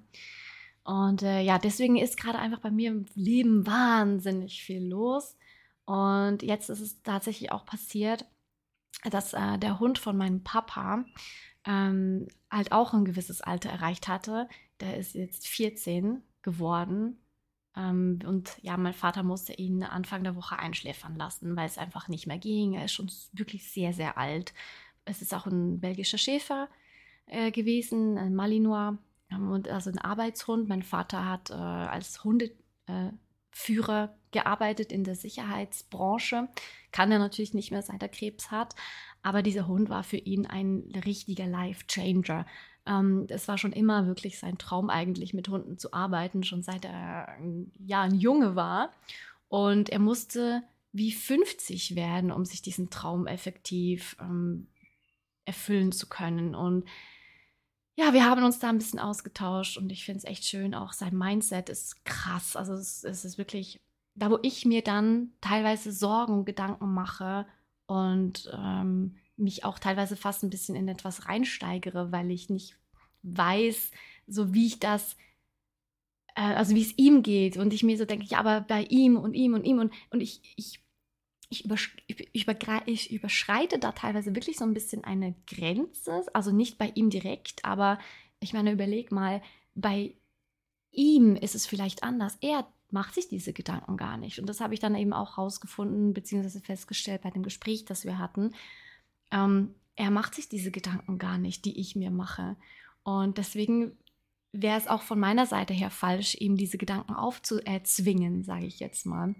Und 0.84 1.22
äh, 1.22 1.40
ja, 1.40 1.58
deswegen 1.58 1.96
ist 1.96 2.16
gerade 2.16 2.38
einfach 2.38 2.60
bei 2.60 2.70
mir 2.70 2.90
im 2.90 3.06
Leben 3.14 3.66
wahnsinnig 3.66 4.62
viel 4.62 4.84
los. 4.84 5.36
Und 5.84 6.42
jetzt 6.42 6.70
ist 6.70 6.80
es 6.80 7.02
tatsächlich 7.02 7.52
auch 7.52 7.64
passiert, 7.66 8.26
dass 9.04 9.32
äh, 9.32 9.58
der 9.58 9.80
Hund 9.80 9.98
von 9.98 10.16
meinem 10.16 10.44
Papa 10.44 11.04
ähm, 11.64 12.28
halt 12.50 12.72
auch 12.72 12.92
ein 12.92 13.04
gewisses 13.04 13.40
Alter 13.40 13.70
erreicht 13.70 14.08
hatte. 14.08 14.48
Der 14.80 14.96
ist 14.96 15.14
jetzt 15.14 15.46
14 15.48 16.22
geworden. 16.42 17.18
Ähm, 17.76 18.20
und 18.26 18.56
ja, 18.62 18.76
mein 18.76 18.94
Vater 18.94 19.22
musste 19.22 19.54
ihn 19.54 19.82
Anfang 19.82 20.24
der 20.24 20.36
Woche 20.36 20.58
einschläfern 20.58 21.16
lassen, 21.16 21.56
weil 21.56 21.66
es 21.66 21.78
einfach 21.78 22.08
nicht 22.08 22.26
mehr 22.26 22.38
ging. 22.38 22.74
Er 22.74 22.84
ist 22.84 22.92
schon 22.92 23.10
wirklich 23.32 23.70
sehr, 23.70 23.92
sehr 23.92 24.18
alt. 24.18 24.52
Es 25.04 25.22
ist 25.22 25.34
auch 25.34 25.46
ein 25.46 25.80
belgischer 25.80 26.18
Schäfer 26.18 26.68
äh, 27.26 27.50
gewesen, 27.50 28.18
ein 28.18 28.34
Malinois, 28.34 28.98
ähm, 29.32 29.50
und 29.50 29.68
also 29.68 29.90
ein 29.90 29.98
Arbeitshund. 29.98 30.68
Mein 30.68 30.82
Vater 30.82 31.28
hat 31.28 31.50
äh, 31.50 31.54
als 31.54 32.22
Hundeführer 32.24 32.54
äh, 34.04 34.08
gearbeitet 34.32 34.92
in 34.92 35.04
der 35.04 35.14
Sicherheitsbranche. 35.14 36.48
Kann 36.90 37.12
er 37.12 37.18
natürlich 37.18 37.54
nicht 37.54 37.70
mehr, 37.70 37.82
seit 37.82 38.02
er 38.02 38.08
Krebs 38.08 38.50
hat. 38.50 38.74
Aber 39.22 39.42
dieser 39.42 39.66
Hund 39.66 39.88
war 39.88 40.02
für 40.02 40.16
ihn 40.16 40.46
ein 40.46 40.92
richtiger 41.04 41.46
Life-Changer. 41.46 42.46
Ähm, 42.86 43.26
es 43.28 43.46
war 43.46 43.58
schon 43.58 43.72
immer 43.72 44.06
wirklich 44.06 44.38
sein 44.38 44.58
Traum, 44.58 44.90
eigentlich 44.90 45.32
mit 45.34 45.48
Hunden 45.48 45.78
zu 45.78 45.92
arbeiten, 45.92 46.42
schon 46.42 46.62
seit 46.62 46.84
er 46.84 47.28
ja, 47.78 48.02
ein 48.02 48.14
Junge 48.14 48.56
war. 48.56 48.92
Und 49.48 49.90
er 49.90 50.00
musste 50.00 50.62
wie 50.92 51.12
50 51.12 51.94
werden, 51.94 52.32
um 52.32 52.44
sich 52.44 52.62
diesen 52.62 52.90
Traum 52.90 53.26
effektiv 53.26 54.16
ähm, 54.20 54.66
erfüllen 55.44 55.92
zu 55.92 56.08
können. 56.08 56.54
Und 56.54 56.86
ja, 57.94 58.12
wir 58.12 58.24
haben 58.24 58.44
uns 58.44 58.58
da 58.58 58.68
ein 58.68 58.78
bisschen 58.78 58.98
ausgetauscht 58.98 59.76
und 59.76 59.92
ich 59.92 60.04
finde 60.04 60.18
es 60.18 60.24
echt 60.24 60.44
schön. 60.44 60.74
Auch 60.74 60.92
sein 60.92 61.16
Mindset 61.16 61.68
ist 61.68 62.04
krass. 62.04 62.56
Also 62.56 62.74
es, 62.74 63.04
es 63.04 63.24
ist 63.24 63.38
wirklich 63.38 63.80
da 64.14 64.30
wo 64.30 64.38
ich 64.42 64.64
mir 64.64 64.82
dann 64.82 65.32
teilweise 65.40 65.92
Sorgen 65.92 66.40
und 66.40 66.44
Gedanken 66.44 66.92
mache 66.92 67.46
und 67.86 68.50
ähm, 68.54 69.16
mich 69.36 69.64
auch 69.64 69.78
teilweise 69.78 70.16
fast 70.16 70.42
ein 70.42 70.50
bisschen 70.50 70.76
in 70.76 70.88
etwas 70.88 71.28
reinsteigere, 71.28 72.12
weil 72.12 72.30
ich 72.30 72.50
nicht 72.50 72.76
weiß, 73.22 73.90
so 74.26 74.52
wie 74.54 74.66
ich 74.66 74.80
das, 74.80 75.16
äh, 76.34 76.42
also 76.42 76.74
wie 76.74 76.82
es 76.82 76.96
ihm 76.98 77.22
geht 77.22 77.56
und 77.56 77.72
ich 77.72 77.82
mir 77.82 77.96
so 77.96 78.04
denke, 78.04 78.26
ja, 78.26 78.38
aber 78.38 78.60
bei 78.60 78.84
ihm 78.84 79.16
und 79.16 79.34
ihm 79.34 79.54
und 79.54 79.64
ihm 79.64 79.78
und, 79.78 79.92
und 80.10 80.20
ich, 80.20 80.40
ich, 80.56 80.80
ich, 81.48 81.64
übersch 81.64 81.96
ich, 82.06 82.34
ich 82.86 83.12
überschreite 83.12 83.78
da 83.78 83.92
teilweise 83.92 84.34
wirklich 84.34 84.58
so 84.58 84.64
ein 84.64 84.74
bisschen 84.74 85.04
eine 85.04 85.34
Grenze, 85.46 86.24
also 86.34 86.50
nicht 86.50 86.78
bei 86.78 86.92
ihm 86.94 87.10
direkt, 87.10 87.64
aber 87.64 87.98
ich 88.40 88.52
meine, 88.52 88.72
überleg 88.72 89.12
mal, 89.12 89.42
bei 89.74 90.14
ihm 90.90 91.36
ist 91.36 91.54
es 91.54 91.66
vielleicht 91.66 92.02
anders. 92.02 92.36
Er 92.40 92.66
macht 92.92 93.14
sich 93.14 93.28
diese 93.28 93.52
Gedanken 93.52 93.96
gar 93.96 94.16
nicht. 94.16 94.38
Und 94.38 94.48
das 94.48 94.60
habe 94.60 94.74
ich 94.74 94.80
dann 94.80 94.94
eben 94.94 95.12
auch 95.12 95.38
rausgefunden, 95.38 96.12
beziehungsweise 96.12 96.60
festgestellt 96.60 97.22
bei 97.22 97.30
dem 97.30 97.42
Gespräch, 97.42 97.84
das 97.84 98.04
wir 98.04 98.18
hatten. 98.18 98.54
Ähm, 99.30 99.74
er 99.96 100.10
macht 100.10 100.34
sich 100.34 100.48
diese 100.48 100.70
Gedanken 100.70 101.18
gar 101.18 101.38
nicht, 101.38 101.64
die 101.64 101.78
ich 101.78 101.96
mir 101.96 102.10
mache. 102.10 102.56
Und 103.02 103.38
deswegen 103.38 103.96
wäre 104.52 104.78
es 104.78 104.86
auch 104.86 105.02
von 105.02 105.18
meiner 105.18 105.46
Seite 105.46 105.74
her 105.74 105.90
falsch, 105.90 106.36
ihm 106.38 106.56
diese 106.56 106.78
Gedanken 106.78 107.14
aufzuerzwingen, 107.14 108.44
sage 108.44 108.66
ich 108.66 108.78
jetzt 108.78 109.06
mal. 109.06 109.34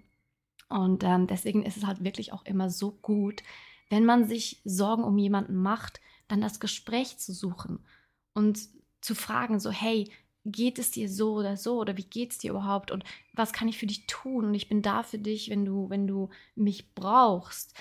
Und 0.69 1.03
ähm, 1.03 1.27
deswegen 1.27 1.63
ist 1.63 1.77
es 1.77 1.85
halt 1.85 2.03
wirklich 2.03 2.33
auch 2.33 2.45
immer 2.45 2.69
so 2.69 2.91
gut, 2.91 3.43
wenn 3.89 4.05
man 4.05 4.27
sich 4.27 4.61
Sorgen 4.65 5.03
um 5.03 5.17
jemanden 5.17 5.55
macht, 5.55 6.01
dann 6.27 6.41
das 6.41 6.59
Gespräch 6.59 7.19
zu 7.19 7.31
suchen 7.33 7.85
und 8.33 8.59
zu 9.01 9.13
fragen, 9.13 9.59
so, 9.59 9.69
hey, 9.69 10.09
geht 10.45 10.79
es 10.79 10.91
dir 10.91 11.09
so 11.09 11.33
oder 11.33 11.57
so 11.57 11.79
oder 11.79 11.97
wie 11.97 12.03
geht 12.03 12.31
es 12.31 12.37
dir 12.37 12.51
überhaupt 12.51 12.91
und 12.91 13.03
was 13.33 13.53
kann 13.53 13.67
ich 13.67 13.77
für 13.77 13.87
dich 13.87 14.07
tun 14.07 14.45
und 14.45 14.53
ich 14.53 14.67
bin 14.67 14.81
da 14.81 15.03
für 15.03 15.17
dich, 15.17 15.49
wenn 15.49 15.65
du, 15.65 15.89
wenn 15.89 16.07
du 16.07 16.29
mich 16.55 16.93
brauchst. 16.93 17.73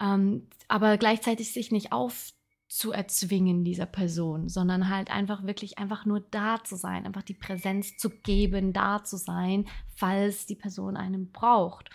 Ähm, 0.00 0.48
aber 0.68 0.96
gleichzeitig 0.96 1.52
sich 1.52 1.72
nicht 1.72 1.92
aufzuerzwingen 1.92 3.64
dieser 3.64 3.86
Person, 3.86 4.48
sondern 4.48 4.88
halt 4.88 5.10
einfach 5.10 5.44
wirklich 5.44 5.78
einfach 5.78 6.04
nur 6.04 6.20
da 6.20 6.62
zu 6.62 6.76
sein, 6.76 7.04
einfach 7.04 7.22
die 7.22 7.34
Präsenz 7.34 7.96
zu 7.96 8.10
geben, 8.10 8.72
da 8.72 9.02
zu 9.02 9.16
sein, 9.16 9.66
falls 9.88 10.46
die 10.46 10.56
Person 10.56 10.96
einen 10.96 11.32
braucht. 11.32 11.90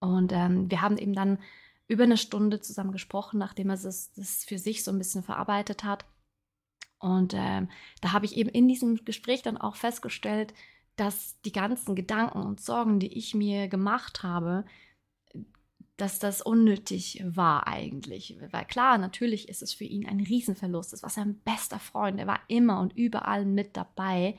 Und 0.00 0.32
ähm, 0.32 0.70
wir 0.70 0.80
haben 0.80 0.96
eben 0.96 1.12
dann 1.12 1.38
über 1.88 2.04
eine 2.04 2.18
Stunde 2.18 2.60
zusammen 2.60 2.92
gesprochen, 2.92 3.38
nachdem 3.38 3.70
er 3.70 3.76
das, 3.76 4.12
das 4.12 4.44
für 4.44 4.58
sich 4.58 4.84
so 4.84 4.92
ein 4.92 4.98
bisschen 4.98 5.24
verarbeitet 5.24 5.82
hat. 5.82 6.04
Und 6.98 7.34
ähm, 7.36 7.68
da 8.00 8.12
habe 8.12 8.26
ich 8.26 8.36
eben 8.36 8.50
in 8.50 8.68
diesem 8.68 9.04
Gespräch 9.04 9.42
dann 9.42 9.56
auch 9.56 9.76
festgestellt, 9.76 10.52
dass 10.96 11.40
die 11.42 11.52
ganzen 11.52 11.94
Gedanken 11.94 12.42
und 12.42 12.60
Sorgen, 12.60 12.98
die 12.98 13.16
ich 13.16 13.34
mir 13.34 13.68
gemacht 13.68 14.22
habe, 14.22 14.64
dass 15.98 16.20
das 16.20 16.42
unnötig 16.42 17.22
war 17.24 17.66
eigentlich. 17.66 18.36
Weil 18.50 18.64
klar, 18.64 18.98
natürlich 18.98 19.48
ist 19.48 19.62
es 19.62 19.74
für 19.74 19.84
ihn 19.84 20.06
ein 20.06 20.20
Riesenverlust. 20.20 20.92
Es 20.92 21.02
war 21.02 21.10
sein 21.10 21.40
bester 21.44 21.80
Freund. 21.80 22.18
Er 22.20 22.26
war 22.26 22.40
immer 22.46 22.80
und 22.80 22.96
überall 22.96 23.44
mit 23.44 23.76
dabei. 23.76 24.36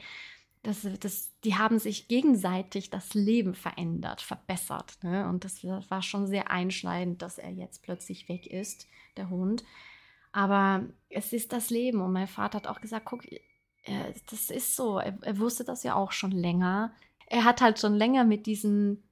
Das, 0.63 0.87
das, 0.99 1.31
die 1.43 1.55
haben 1.55 1.77
sich 1.77 2.07
gegenseitig 2.07 2.89
das 2.89 3.13
Leben 3.13 3.53
verändert, 3.53 4.21
verbessert. 4.21 4.97
Ne? 5.03 5.27
Und 5.27 5.43
das 5.43 5.63
war 5.63 6.01
schon 6.01 6.27
sehr 6.27 6.49
einschneidend, 6.49 7.21
dass 7.21 7.37
er 7.37 7.51
jetzt 7.51 7.83
plötzlich 7.83 8.29
weg 8.29 8.47
ist, 8.47 8.87
der 9.17 9.29
Hund. 9.29 9.63
Aber 10.31 10.85
es 11.09 11.33
ist 11.33 11.53
das 11.53 11.69
Leben. 11.69 12.01
Und 12.01 12.13
mein 12.13 12.27
Vater 12.27 12.57
hat 12.57 12.67
auch 12.67 12.81
gesagt, 12.81 13.05
guck, 13.05 13.25
äh, 13.31 14.13
das 14.29 14.49
ist 14.49 14.75
so. 14.75 14.99
Er, 14.99 15.17
er 15.21 15.39
wusste 15.39 15.63
das 15.63 15.83
ja 15.83 15.95
auch 15.95 16.11
schon 16.11 16.31
länger. 16.31 16.93
Er 17.27 17.43
hat 17.43 17.61
halt 17.61 17.79
schon 17.79 17.95
länger 17.95 18.23
mit 18.23 18.45
diesen 18.45 19.03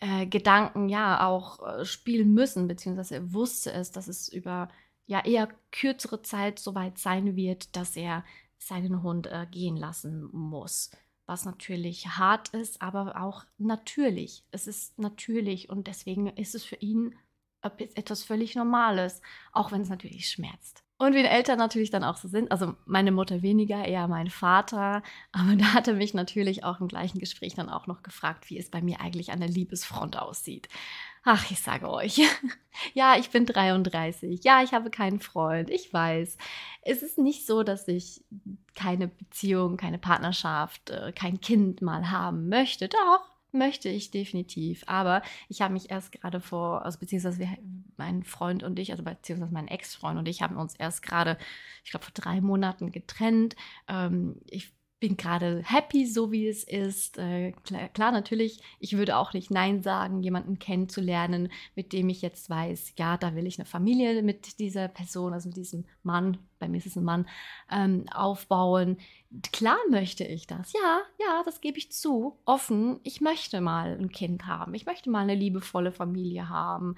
äh, 0.00 0.26
Gedanken 0.26 0.88
ja 0.88 1.26
auch 1.26 1.66
äh, 1.66 1.84
spielen 1.84 2.34
müssen, 2.34 2.68
beziehungsweise 2.68 3.16
er 3.16 3.32
wusste 3.32 3.72
es, 3.72 3.92
dass 3.92 4.08
es 4.08 4.28
über 4.28 4.68
ja 5.06 5.24
eher 5.24 5.48
kürzere 5.70 6.22
Zeit 6.22 6.58
soweit 6.58 6.98
sein 6.98 7.36
wird, 7.36 7.76
dass 7.76 7.96
er 7.96 8.24
seinen 8.58 9.02
Hund 9.02 9.26
äh, 9.26 9.46
gehen 9.50 9.76
lassen 9.76 10.28
muss. 10.32 10.90
Was 11.26 11.44
natürlich 11.44 12.06
hart 12.06 12.50
ist, 12.50 12.82
aber 12.82 13.20
auch 13.20 13.44
natürlich. 13.58 14.44
Es 14.50 14.66
ist 14.66 14.98
natürlich 14.98 15.68
und 15.70 15.86
deswegen 15.86 16.28
ist 16.28 16.54
es 16.54 16.64
für 16.64 16.76
ihn 16.76 17.16
etwas 17.62 18.22
völlig 18.22 18.54
Normales, 18.54 19.20
auch 19.52 19.72
wenn 19.72 19.82
es 19.82 19.88
natürlich 19.88 20.28
schmerzt. 20.28 20.86
Und 20.98 21.14
wie 21.14 21.20
Eltern 21.20 21.58
natürlich 21.58 21.90
dann 21.90 22.04
auch 22.04 22.16
so 22.16 22.26
sind, 22.26 22.50
also 22.50 22.74
meine 22.86 23.12
Mutter 23.12 23.42
weniger, 23.42 23.84
eher 23.84 24.08
mein 24.08 24.30
Vater, 24.30 25.02
aber 25.30 25.56
da 25.56 25.74
hat 25.74 25.88
er 25.88 25.94
mich 25.94 26.14
natürlich 26.14 26.64
auch 26.64 26.80
im 26.80 26.88
gleichen 26.88 27.18
Gespräch 27.18 27.54
dann 27.54 27.68
auch 27.68 27.86
noch 27.86 28.02
gefragt, 28.02 28.48
wie 28.48 28.58
es 28.58 28.70
bei 28.70 28.80
mir 28.80 29.00
eigentlich 29.00 29.30
an 29.30 29.40
der 29.40 29.48
Liebesfront 29.50 30.16
aussieht. 30.16 30.68
Ach, 31.22 31.50
ich 31.50 31.60
sage 31.60 31.90
euch, 31.90 32.20
ja, 32.94 33.18
ich 33.18 33.30
bin 33.30 33.44
33, 33.44 34.42
ja, 34.42 34.62
ich 34.62 34.72
habe 34.72 34.90
keinen 34.90 35.20
Freund, 35.20 35.68
ich 35.68 35.92
weiß. 35.92 36.38
Es 36.80 37.02
ist 37.02 37.18
nicht 37.18 37.46
so, 37.46 37.62
dass 37.62 37.88
ich 37.88 38.24
keine 38.74 39.08
Beziehung, 39.08 39.76
keine 39.76 39.98
Partnerschaft, 39.98 40.88
äh, 40.90 41.12
kein 41.12 41.40
Kind 41.40 41.82
mal 41.82 42.10
haben 42.10 42.48
möchte. 42.48 42.88
Doch, 42.88 43.35
möchte 43.56 43.88
ich 43.88 44.10
definitiv. 44.10 44.84
Aber 44.86 45.22
ich 45.48 45.62
habe 45.62 45.72
mich 45.72 45.90
erst 45.90 46.12
gerade 46.12 46.40
vor, 46.40 46.84
also 46.84 46.98
beziehungsweise 46.98 47.38
wir, 47.38 47.48
mein 47.96 48.22
Freund 48.22 48.62
und 48.62 48.78
ich, 48.78 48.92
also 48.92 49.02
beziehungsweise 49.02 49.52
mein 49.52 49.68
Ex-Freund 49.68 50.18
und 50.18 50.28
ich 50.28 50.42
haben 50.42 50.56
uns 50.56 50.74
erst 50.74 51.02
gerade, 51.02 51.38
ich 51.84 51.90
glaube, 51.90 52.04
vor 52.04 52.14
drei 52.14 52.40
Monaten 52.40 52.92
getrennt. 52.92 53.56
Ähm, 53.88 54.40
ich 54.46 54.75
bin 55.06 55.16
gerade 55.16 55.62
happy, 55.64 56.04
so 56.04 56.32
wie 56.32 56.48
es 56.48 56.64
ist. 56.64 57.16
Äh, 57.16 57.52
klar, 57.64 57.88
klar, 57.90 58.10
natürlich, 58.10 58.60
ich 58.80 58.96
würde 58.96 59.16
auch 59.16 59.32
nicht 59.34 59.52
Nein 59.52 59.80
sagen, 59.80 60.20
jemanden 60.20 60.58
kennenzulernen, 60.58 61.52
mit 61.76 61.92
dem 61.92 62.08
ich 62.08 62.22
jetzt 62.22 62.50
weiß, 62.50 62.94
ja, 62.96 63.16
da 63.16 63.36
will 63.36 63.46
ich 63.46 63.56
eine 63.56 63.66
Familie 63.66 64.20
mit 64.24 64.58
dieser 64.58 64.88
Person, 64.88 65.32
also 65.32 65.48
mit 65.48 65.56
diesem 65.56 65.84
Mann, 66.02 66.38
bei 66.58 66.68
mir 66.68 66.78
ist 66.78 66.86
es 66.86 66.96
ein 66.96 67.04
Mann, 67.04 67.28
ähm, 67.70 68.06
aufbauen. 68.12 68.96
Klar 69.52 69.78
möchte 69.90 70.24
ich 70.24 70.48
das. 70.48 70.72
Ja, 70.72 71.02
ja, 71.20 71.42
das 71.44 71.60
gebe 71.60 71.78
ich 71.78 71.92
zu. 71.92 72.36
Offen, 72.44 72.98
ich 73.04 73.20
möchte 73.20 73.60
mal 73.60 73.96
ein 73.96 74.10
Kind 74.10 74.46
haben. 74.46 74.74
Ich 74.74 74.86
möchte 74.86 75.08
mal 75.08 75.20
eine 75.20 75.36
liebevolle 75.36 75.92
Familie 75.92 76.48
haben 76.48 76.96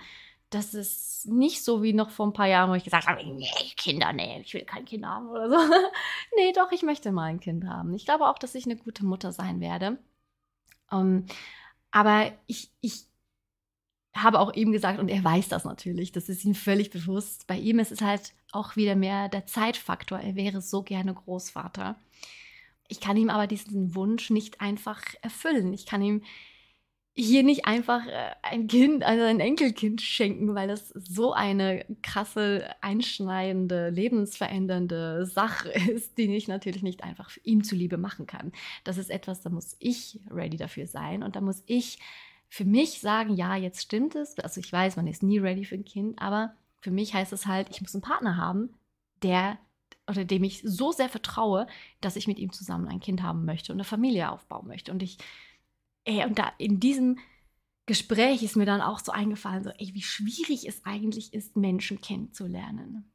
das 0.50 0.73
ist 0.73 1.26
nicht 1.26 1.62
so 1.62 1.83
wie 1.83 1.93
noch 1.93 2.11
vor 2.11 2.26
ein 2.26 2.33
paar 2.33 2.47
Jahren, 2.47 2.71
wo 2.71 2.75
ich 2.75 2.85
gesagt 2.85 3.07
habe, 3.07 3.23
nee, 3.25 3.49
Kinder, 3.76 4.12
nee, 4.12 4.40
ich 4.40 4.55
will 4.55 4.64
kein 4.64 4.85
Kind 4.85 5.05
haben 5.05 5.28
oder 5.28 5.50
so. 5.50 5.57
nee, 6.37 6.52
doch, 6.52 6.73
ich 6.73 6.83
möchte 6.83 7.12
mal 7.12 7.25
ein 7.25 7.40
Kind 7.40 7.67
haben. 7.67 7.95
Ich 7.95 8.07
glaube 8.07 8.26
auch, 8.26 8.38
dass 8.38 8.55
ich 8.55 8.64
eine 8.64 8.76
gute 8.76 9.05
Mutter 9.05 9.33
sein 9.33 9.61
werde. 9.61 9.99
Um, 10.90 11.00
ähm, 11.00 11.26
aber 11.90 12.33
ich, 12.47 12.71
ich 12.81 13.07
habe 14.14 14.40
auch 14.40 14.52
ihm 14.55 14.73
gesagt, 14.73 14.99
und 14.99 15.09
er 15.09 15.23
weiß 15.23 15.49
das 15.49 15.64
natürlich, 15.64 16.12
das 16.12 16.28
ist 16.28 16.45
ihm 16.45 16.55
völlig 16.55 16.90
bewusst. 16.90 17.47
Bei 17.47 17.59
ihm 17.59 17.78
ist 17.78 17.93
es 17.93 18.00
halt 18.00 18.35
auch 18.52 18.76
wieder 18.76 18.97
mehr 18.97 19.28
der 19.28 19.47
Zeitfaktor. 19.47 20.19
Er 20.19 20.35
wäre 20.35 20.61
so 20.61 20.83
gerne 20.83 21.14
Großvater. 21.14 21.97
Ich 22.88 23.00
kann 23.00 23.17
ihm 23.17 23.31
aber 23.31 23.47
diesen 23.47 23.95
Wunsch 23.95 24.31
nicht 24.31 24.61
einfach 24.61 25.02
erfüllen. 25.21 25.73
Ich 25.75 25.87
kann 25.87 26.02
ihm 26.02 26.23
hier 27.18 27.42
nicht 27.42 27.66
einfach 27.66 28.06
äh, 28.06 28.30
ein 28.42 28.68
Kind, 28.68 29.02
also 29.02 29.25
ein 29.25 29.40
Enkelkind 29.40 30.00
schenken, 30.00 30.54
weil 30.54 30.68
das 30.68 30.90
so 30.90 31.32
eine 31.32 31.84
krasse, 32.00 32.70
einschneidende, 32.80 33.90
lebensverändernde 33.90 35.26
Sache 35.26 35.68
ist, 35.90 36.16
die 36.16 36.34
ich 36.37 36.46
natürlich 36.46 36.84
nicht 36.84 37.02
einfach 37.02 37.30
ihm 37.42 37.64
zuliebe 37.64 37.98
machen 37.98 38.28
kann. 38.28 38.52
Das 38.84 38.98
ist 38.98 39.10
etwas, 39.10 39.40
da 39.40 39.50
muss 39.50 39.75
ich 39.80 40.20
ready 40.30 40.56
dafür 40.56 40.87
sein 40.87 41.25
und 41.25 41.34
da 41.34 41.40
muss 41.40 41.64
ich 41.66 41.98
für 42.48 42.64
mich 42.64 43.00
sagen, 43.00 43.34
ja, 43.34 43.56
jetzt 43.56 43.82
stimmt 43.82 44.14
es. 44.14 44.38
Also 44.38 44.60
ich 44.60 44.72
weiß, 44.72 44.94
man 44.94 45.08
ist 45.08 45.25
nie 45.25 45.38
ready 45.38 45.64
für 45.64 45.75
ein 45.75 45.84
Kind, 45.84 46.22
aber 46.22 46.54
für 46.80 46.92
mich 46.92 47.14
heißt 47.14 47.32
es 47.32 47.46
halt, 47.46 47.68
ich 47.70 47.82
muss 47.82 47.94
einen 47.94 48.02
Partner 48.02 48.37
haben, 48.37 48.70
der 49.25 49.58
oder 50.08 50.25
dem 50.25 50.44
ich 50.44 50.62
so 50.64 50.92
sehr 50.92 51.08
vertraue, 51.08 51.66
dass 52.00 52.16
ich 52.16 52.28
mit 52.28 52.38
ihm 52.38 52.52
zusammen 52.52 52.88
ein 52.88 53.00
Kind 53.00 53.22
haben 53.22 53.44
möchte 53.44 53.72
und 53.72 53.76
eine 53.76 53.84
Familie 53.84 54.30
aufbauen 54.30 54.68
möchte. 54.68 54.92
Und 54.92 55.02
ich 55.02 55.18
Ey, 56.08 56.24
und 56.24 56.38
da 56.38 56.52
in 56.56 56.80
diesem 56.80 57.18
Gespräch 57.84 58.42
ist 58.42 58.56
mir 58.56 58.64
dann 58.64 58.80
auch 58.80 58.98
so 58.98 59.12
eingefallen, 59.12 59.62
so, 59.62 59.70
ey, 59.70 59.90
wie 59.92 60.00
schwierig 60.00 60.66
es 60.66 60.82
eigentlich 60.86 61.34
ist, 61.34 61.54
Menschen 61.54 62.00
kennenzulernen. 62.00 63.12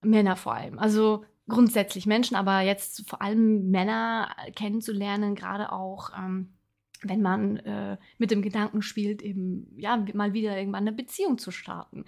Männer 0.00 0.36
vor 0.36 0.54
allem. 0.54 0.78
Also 0.78 1.26
grundsätzlich 1.46 2.06
Menschen, 2.06 2.34
aber 2.34 2.62
jetzt 2.62 3.06
vor 3.06 3.20
allem 3.20 3.70
Männer 3.70 4.34
kennenzulernen, 4.56 5.34
gerade 5.34 5.70
auch, 5.70 6.10
ähm, 6.16 6.54
wenn 7.02 7.20
man 7.20 7.58
äh, 7.58 7.98
mit 8.16 8.30
dem 8.30 8.40
Gedanken 8.40 8.80
spielt, 8.80 9.20
eben, 9.20 9.70
ja, 9.76 10.02
mal 10.14 10.32
wieder 10.32 10.56
irgendwann 10.56 10.88
eine 10.88 10.96
Beziehung 10.96 11.36
zu 11.36 11.50
starten. 11.50 12.06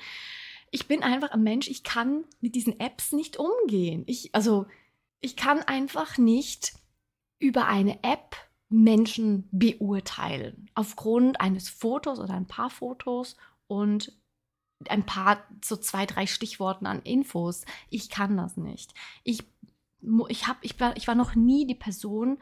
Ich 0.71 0.89
bin 0.89 1.03
einfach 1.03 1.33
ein 1.33 1.43
Mensch, 1.43 1.69
ich 1.69 1.83
kann 1.83 2.25
mit 2.41 2.55
diesen 2.55 2.81
Apps 2.81 3.13
nicht 3.13 3.37
umgehen. 3.37 4.05
Ich, 4.07 4.35
also, 4.35 4.65
ich 5.21 5.37
kann 5.37 5.61
einfach 5.61 6.17
nicht 6.17 6.73
über 7.39 7.67
eine 7.67 8.03
App 8.03 8.35
Menschen 8.75 9.49
beurteilen. 9.53 10.69
Aufgrund 10.75 11.41
eines 11.41 11.69
Fotos 11.69 12.19
oder 12.19 12.35
ein 12.35 12.49
paar 12.49 12.71
Fotos 12.71 13.37
und 13.69 14.13
ein 14.89 15.07
paar, 15.07 15.45
so 15.65 15.77
zwei, 15.77 16.07
drei 16.07 16.27
Stichworten 16.27 16.87
an 16.87 17.01
Infos. 17.03 17.65
Ich 17.89 18.11
kann 18.11 18.37
das 18.37 18.57
nicht. 18.57 18.93
Ich, 19.23 19.45
ich, 20.29 20.49
hab, 20.49 20.59
ich, 20.63 20.79
war, 20.81 20.97
ich 20.97 21.07
war 21.07 21.15
noch 21.15 21.37
nie 21.37 21.67
die 21.67 21.77
Person, 21.77 22.39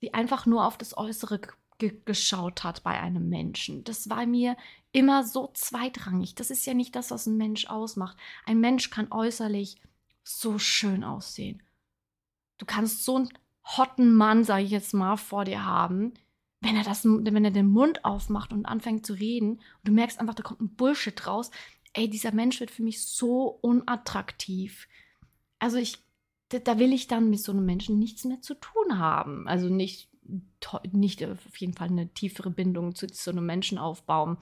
die 0.00 0.14
einfach 0.14 0.46
nur 0.46 0.64
auf 0.64 0.78
das 0.78 0.96
Äußere 0.96 1.40
geschaut 1.78 2.62
hat 2.62 2.84
bei 2.84 3.00
einem 3.00 3.28
Menschen. 3.28 3.82
Das 3.82 4.08
war 4.08 4.24
mir 4.24 4.56
immer 4.92 5.24
so 5.24 5.50
zweitrangig. 5.52 6.36
Das 6.36 6.50
ist 6.50 6.64
ja 6.64 6.74
nicht 6.74 6.94
das, 6.94 7.10
was 7.10 7.26
ein 7.26 7.36
Mensch 7.36 7.66
ausmacht. 7.66 8.16
Ein 8.46 8.60
Mensch 8.60 8.90
kann 8.90 9.10
äußerlich 9.10 9.80
so 10.22 10.60
schön 10.60 11.02
aussehen. 11.02 11.60
Du 12.58 12.66
kannst 12.66 13.04
so 13.04 13.18
ein 13.18 13.28
hotten 13.64 14.14
Mann, 14.14 14.44
sage 14.44 14.64
ich 14.64 14.70
jetzt 14.70 14.94
mal, 14.94 15.16
vor 15.16 15.44
dir 15.44 15.64
haben, 15.64 16.14
wenn 16.60 16.76
er 16.76 16.84
das, 16.84 17.04
wenn 17.04 17.44
er 17.44 17.50
den 17.50 17.68
Mund 17.68 18.04
aufmacht 18.04 18.52
und 18.52 18.66
anfängt 18.66 19.04
zu 19.06 19.14
reden 19.14 19.52
und 19.52 19.62
du 19.84 19.92
merkst 19.92 20.20
einfach, 20.20 20.34
da 20.34 20.42
kommt 20.42 20.60
ein 20.60 20.74
Bullshit 20.74 21.26
raus. 21.26 21.50
Ey, 21.92 22.08
dieser 22.08 22.32
Mensch 22.32 22.60
wird 22.60 22.70
für 22.70 22.82
mich 22.82 23.04
so 23.04 23.58
unattraktiv. 23.60 24.88
Also 25.58 25.76
ich, 25.76 25.98
da 26.48 26.78
will 26.78 26.92
ich 26.92 27.08
dann 27.08 27.30
mit 27.30 27.40
so 27.40 27.52
einem 27.52 27.66
Menschen 27.66 27.98
nichts 27.98 28.24
mehr 28.24 28.40
zu 28.40 28.54
tun 28.54 28.98
haben. 28.98 29.48
Also 29.48 29.68
nicht 29.68 30.12
nicht 30.92 31.24
auf 31.24 31.56
jeden 31.56 31.74
Fall 31.74 31.88
eine 31.88 32.08
tiefere 32.12 32.50
Bindung 32.50 32.94
zu 32.94 33.06
so 33.12 33.30
einem 33.30 33.46
Menschen 33.46 33.78
aufbauen. 33.78 34.38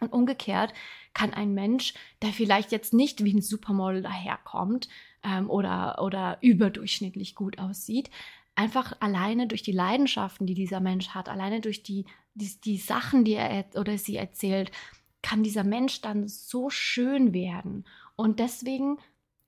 Und 0.00 0.12
umgekehrt 0.12 0.74
kann 1.14 1.32
ein 1.32 1.54
Mensch, 1.54 1.94
der 2.20 2.30
vielleicht 2.30 2.70
jetzt 2.70 2.92
nicht 2.92 3.24
wie 3.24 3.32
ein 3.32 3.40
Supermodel 3.40 4.02
daherkommt 4.02 4.88
ähm, 5.22 5.48
oder, 5.48 6.02
oder 6.02 6.36
überdurchschnittlich 6.42 7.34
gut 7.34 7.58
aussieht, 7.58 8.10
einfach 8.56 8.94
alleine 9.00 9.46
durch 9.46 9.62
die 9.62 9.72
Leidenschaften, 9.72 10.46
die 10.46 10.54
dieser 10.54 10.80
Mensch 10.80 11.10
hat, 11.10 11.28
alleine 11.28 11.60
durch 11.60 11.82
die, 11.82 12.06
die, 12.34 12.50
die 12.64 12.78
Sachen, 12.78 13.24
die 13.24 13.34
er 13.34 13.66
oder 13.74 13.96
sie 13.98 14.16
erzählt, 14.16 14.72
kann 15.22 15.42
dieser 15.42 15.64
Mensch 15.64 16.00
dann 16.00 16.26
so 16.26 16.70
schön 16.70 17.32
werden. 17.32 17.84
Und 18.16 18.38
deswegen 18.40 18.98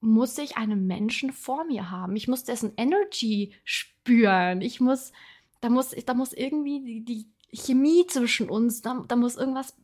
muss 0.00 0.38
ich 0.38 0.56
einen 0.56 0.86
Menschen 0.86 1.32
vor 1.32 1.64
mir 1.64 1.90
haben. 1.90 2.16
Ich 2.16 2.28
muss 2.28 2.44
dessen 2.44 2.72
Energy 2.76 3.52
spüren. 3.64 4.60
Ich 4.60 4.80
muss, 4.80 5.12
da 5.60 5.70
muss, 5.70 5.90
da 5.90 6.14
muss 6.14 6.32
irgendwie 6.32 6.84
die, 6.84 7.04
die 7.04 7.26
Chemie 7.52 8.06
zwischen 8.06 8.48
uns, 8.50 8.82
da, 8.82 9.04
da 9.08 9.16
muss 9.16 9.36
irgendwas 9.36 9.74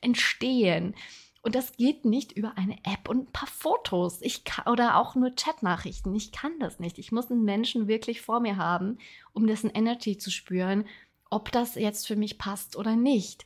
entstehen. 0.00 0.94
Und 1.42 1.56
das 1.56 1.76
geht 1.76 2.04
nicht 2.04 2.32
über 2.32 2.56
eine 2.56 2.78
App 2.84 3.08
und 3.08 3.28
ein 3.28 3.32
paar 3.32 3.48
Fotos. 3.48 4.22
Ich 4.22 4.44
kann, 4.44 4.72
oder 4.72 4.96
auch 4.96 5.16
nur 5.16 5.34
Chatnachrichten. 5.34 6.14
Ich 6.14 6.30
kann 6.30 6.52
das 6.60 6.78
nicht. 6.78 6.98
Ich 6.98 7.10
muss 7.10 7.30
einen 7.30 7.44
Menschen 7.44 7.88
wirklich 7.88 8.22
vor 8.22 8.38
mir 8.38 8.56
haben, 8.56 8.98
um 9.32 9.48
dessen 9.48 9.68
Energy 9.70 10.16
zu 10.16 10.30
spüren, 10.30 10.86
ob 11.30 11.50
das 11.50 11.74
jetzt 11.74 12.06
für 12.06 12.14
mich 12.14 12.38
passt 12.38 12.76
oder 12.76 12.94
nicht. 12.94 13.44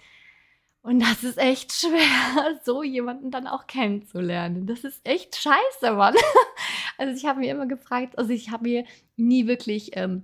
Und 0.83 1.00
das 1.00 1.25
ist 1.25 1.38
echt 1.38 1.73
schwer, 1.81 2.61
so 2.65 2.83
jemanden 2.83 3.31
dann 3.31 3.47
auch 3.47 3.67
kennenzulernen. 3.67 4.67
Das 4.67 4.85
ist 4.85 5.00
echt 5.05 5.37
scheiße, 5.37 5.93
Mann. 5.93 6.15
Also 6.99 7.15
ich 7.15 7.26
habe 7.26 7.41
mir 7.41 7.50
immer 7.50 7.67
gefragt, 7.67 8.17
also 8.17 8.31
ich 8.33 8.50
habe 8.50 8.62
mir 8.62 8.87
nie 9.17 9.47
wirklich 9.47 9.91
ähm, 9.99 10.23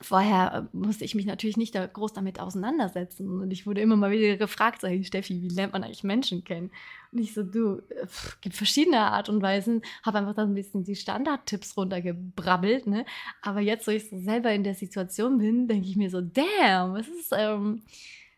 vorher 0.00 0.68
äh, 0.72 0.76
musste 0.76 1.04
ich 1.04 1.14
mich 1.14 1.26
natürlich 1.26 1.56
nicht 1.56 1.74
da 1.74 1.86
groß 1.86 2.12
damit 2.12 2.38
auseinandersetzen. 2.40 3.40
Und 3.40 3.50
ich 3.50 3.66
wurde 3.66 3.80
immer 3.80 3.96
mal 3.96 4.10
wieder 4.10 4.36
gefragt, 4.36 4.80
so, 4.80 4.88
hey 4.88 5.02
Steffi, 5.04 5.42
wie 5.42 5.48
lernt 5.48 5.72
man 5.72 5.82
eigentlich 5.82 6.04
Menschen 6.04 6.44
kennen? 6.44 6.70
Und 7.10 7.18
ich 7.18 7.34
so, 7.34 7.42
du, 7.42 7.82
es 8.02 8.38
gibt 8.40 8.54
verschiedene 8.54 9.00
Art 9.00 9.28
und 9.28 9.42
Weisen, 9.42 9.82
habe 10.04 10.18
einfach 10.18 10.34
dann 10.34 10.52
ein 10.52 10.54
bisschen 10.54 10.84
die 10.84 10.94
Standardtipps 10.94 11.76
runtergebrabbelt, 11.76 12.86
ne? 12.86 13.06
Aber 13.42 13.60
jetzt, 13.60 13.86
wo 13.86 13.90
ich 13.90 14.08
so 14.08 14.18
selber 14.18 14.52
in 14.52 14.64
der 14.64 14.74
Situation 14.74 15.38
bin, 15.38 15.66
denke 15.66 15.88
ich 15.88 15.96
mir 15.96 16.10
so, 16.10 16.20
damn, 16.20 16.96
es 16.96 17.08
ist, 17.08 17.32
ähm, 17.36 17.82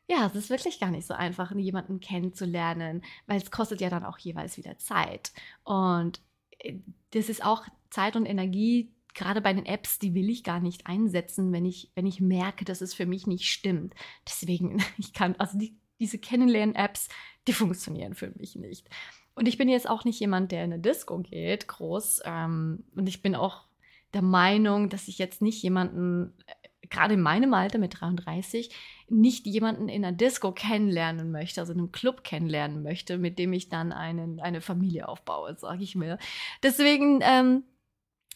ja, 0.09 0.27
es 0.27 0.35
ist 0.35 0.51
wirklich 0.51 0.81
gar 0.81 0.91
nicht 0.91 1.07
so 1.07 1.15
einfach, 1.15 1.55
jemanden 1.55 2.01
kennenzulernen, 2.01 3.03
weil 3.27 3.39
es 3.39 3.51
kostet 3.51 3.81
ja 3.81 3.91
dann 3.91 4.05
auch 4.05 4.19
jeweils 4.19 4.57
wieder 4.57 4.79
Zeit. 4.79 5.33
Und 5.65 6.21
äh, 6.61 6.75
das 7.13 7.29
ist 7.29 7.45
auch 7.45 7.65
Zeit 7.91 8.17
und 8.17 8.25
Energie, 8.25 8.91
gerade 9.15 9.41
bei 9.41 9.53
den 9.53 9.67
Apps, 9.67 9.99
die 9.99 10.15
will 10.15 10.29
ich 10.31 10.45
gar 10.45 10.61
nicht 10.61 10.87
einsetzen, 10.87 11.53
wenn 11.53 11.65
ich, 11.65 11.91
wenn 11.95 12.07
ich 12.07 12.21
merke, 12.21 12.65
dass 12.65 12.81
es 12.81 12.95
für 12.95 13.07
mich 13.07 13.27
nicht 13.27 13.51
stimmt. 13.51 13.95
Deswegen, 14.27 14.83
ich 14.99 15.13
kann, 15.13 15.35
also 15.39 15.59
die, 15.59 15.77
diese 15.99 16.19
Kennenlernen-Apps, 16.19 17.09
die 17.47 17.53
funktionieren 17.53 18.15
für 18.15 18.33
mich 18.37 18.57
nicht. 18.57 18.89
Und 19.35 19.47
ich 19.47 19.59
bin 19.59 19.69
jetzt 19.69 19.89
auch 19.89 20.05
nicht 20.05 20.21
jemand, 20.21 20.53
der 20.53 20.65
in 20.65 20.73
eine 20.73 20.83
Disco 20.83 21.19
geht, 21.19 21.69
groß. 21.69 22.23
Ähm, 22.25 22.85
und 22.95 23.09
ich 23.09 23.23
bin 23.23 23.35
auch 23.35 23.65
der 24.13 24.23
Meinung, 24.23 24.89
dass 24.89 25.09
ich 25.09 25.19
jetzt 25.19 25.41
nicht 25.41 25.63
jemanden, 25.63 26.35
äh, 26.47 26.89
gerade 26.89 27.15
in 27.15 27.21
meinem 27.21 27.55
Alter 27.55 27.79
mit 27.79 28.01
33, 28.01 28.75
nicht 29.09 29.47
jemanden 29.47 29.89
in 29.89 30.05
einer 30.05 30.17
Disco 30.17 30.53
kennenlernen 30.53 31.31
möchte, 31.31 31.61
also 31.61 31.73
in 31.73 31.79
einem 31.79 31.93
Club 31.93 32.25
kennenlernen 32.25 32.83
möchte, 32.83 33.19
mit 33.19 33.39
dem 33.39 33.53
ich 33.53 33.69
dann 33.69 33.93
einen, 33.93 34.41
eine 34.41 34.61
Familie 34.61 35.09
aufbaue, 35.09 35.57
sage 35.57 35.83
ich 35.83 35.95
mir. 35.95 36.19
Deswegen 36.63 37.21
ähm, 37.23 37.63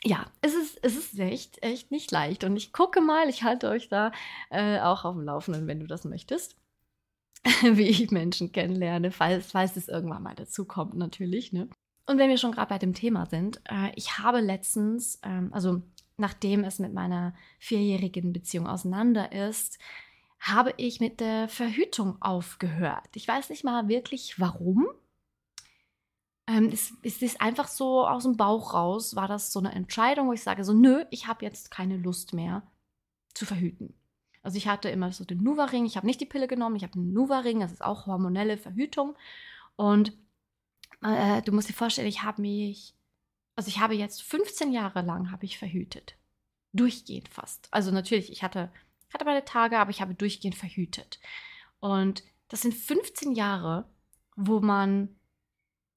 ja, 0.04 0.26
es 0.42 0.54
ist, 0.54 0.78
es 0.82 0.96
ist 0.96 1.18
echt, 1.18 1.62
echt 1.62 1.90
nicht 1.90 2.11
leicht. 2.11 2.44
Und 2.44 2.56
ich 2.56 2.73
gucke 2.73 3.00
mal, 3.00 3.28
ich 3.28 3.42
halte 3.42 3.68
euch 3.68 3.88
da 3.88 4.12
äh, 4.50 4.80
auch 4.80 5.04
auf 5.04 5.14
dem 5.14 5.25
Laufenden, 5.25 5.66
wenn 5.66 5.80
du 5.80 5.87
das 5.87 6.04
möchtest, 6.04 6.56
wie 7.62 7.88
ich 7.88 8.11
Menschen 8.11 8.52
kennenlerne, 8.52 9.11
falls, 9.11 9.52
falls 9.52 9.76
es 9.76 9.88
irgendwann 9.88 10.23
mal 10.23 10.34
dazu 10.34 10.64
kommt, 10.64 10.94
natürlich. 10.94 11.52
Ne? 11.52 11.68
Und 12.06 12.18
wenn 12.18 12.28
wir 12.28 12.38
schon 12.38 12.52
gerade 12.52 12.68
bei 12.68 12.78
dem 12.78 12.94
Thema 12.94 13.26
sind, 13.26 13.61
äh, 13.68 13.92
ich 13.94 14.18
habe 14.18 14.40
letztens, 14.40 15.20
ähm, 15.23 15.50
also 15.52 15.82
nachdem 16.16 16.64
es 16.64 16.78
mit 16.78 16.92
meiner 16.92 17.34
vierjährigen 17.58 18.32
Beziehung 18.32 18.66
auseinander 18.66 19.32
ist, 19.32 19.78
habe 20.38 20.75
ich 20.76 21.00
mit 21.00 21.20
der 21.20 21.49
Verhütung 21.49 22.20
aufgehört. 22.20 23.08
Ich 23.14 23.26
weiß 23.26 23.49
nicht 23.49 23.64
mal 23.64 23.88
wirklich 23.88 24.38
warum. 24.38 24.87
Ähm, 26.47 26.71
es, 26.73 26.93
es 27.03 27.23
ist 27.23 27.41
einfach 27.41 27.69
so 27.69 28.07
aus 28.07 28.25
dem 28.25 28.37
Bauch 28.37 28.75
raus, 28.75 29.17
war 29.17 29.29
das 29.29 29.53
so 29.53 29.61
eine 29.61 29.73
Entscheidung, 29.73 30.29
wo 30.29 30.33
ich 30.33 30.43
sage 30.43 30.65
so, 30.65 30.75
nö, 30.75 31.05
ich 31.11 31.27
habe 31.27 31.45
jetzt 31.45 31.71
keine 31.71 31.97
Lust 31.97 32.35
mehr 32.35 32.63
zu 33.33 33.47
verhüten. 33.47 33.95
Also 34.43 34.59
ich 34.59 34.69
hatte 34.69 34.91
immer 34.91 35.11
so 35.11 35.25
den 35.25 35.43
Nuva-Ring, 35.43 35.87
ich 35.87 35.97
habe 35.97 36.07
nicht 36.07 36.21
die 36.21 36.26
Pille 36.26 36.47
genommen, 36.47 36.76
ich 36.76 36.83
habe 36.83 36.93
den 36.93 37.15
Nuva-Ring, 37.15 37.61
das 37.61 37.73
ist 37.73 37.83
auch 37.83 38.07
hormonelle 38.07 38.59
Verhütung. 38.59 39.17
Und 39.76 40.13
äh, 41.02 41.41
du 41.43 41.52
musst 41.52 41.71
dir 41.71 41.75
vorstellen, 41.75 42.09
ich 42.09 42.23
habe 42.23 42.43
mich, 42.43 42.95
also 43.57 43.69
ich 43.69 43.80
habe 43.80 43.95
jetzt 43.95 44.23
15 44.23 44.71
Jahre 44.71 45.00
lang 45.00 45.30
habe 45.30 45.47
ich 45.47 45.59
verhütet. 45.59 46.17
Durchgehend 46.75 47.28
fast. 47.30 47.69
Also 47.71 47.91
natürlich, 47.91 48.30
ich 48.30 48.43
hatte, 48.43 48.71
hatte 49.13 49.25
meine 49.25 49.47
Tage, 49.47 49.78
aber 49.78 49.91
ich 49.91 50.02
habe 50.02 50.15
durchgehend 50.15 50.57
verhütet. 50.57 51.21
Und 51.80 52.23
das 52.49 52.61
sind 52.61 52.75
15 52.75 53.33
Jahre, 53.33 53.89
wo 54.37 54.61
man 54.61 55.09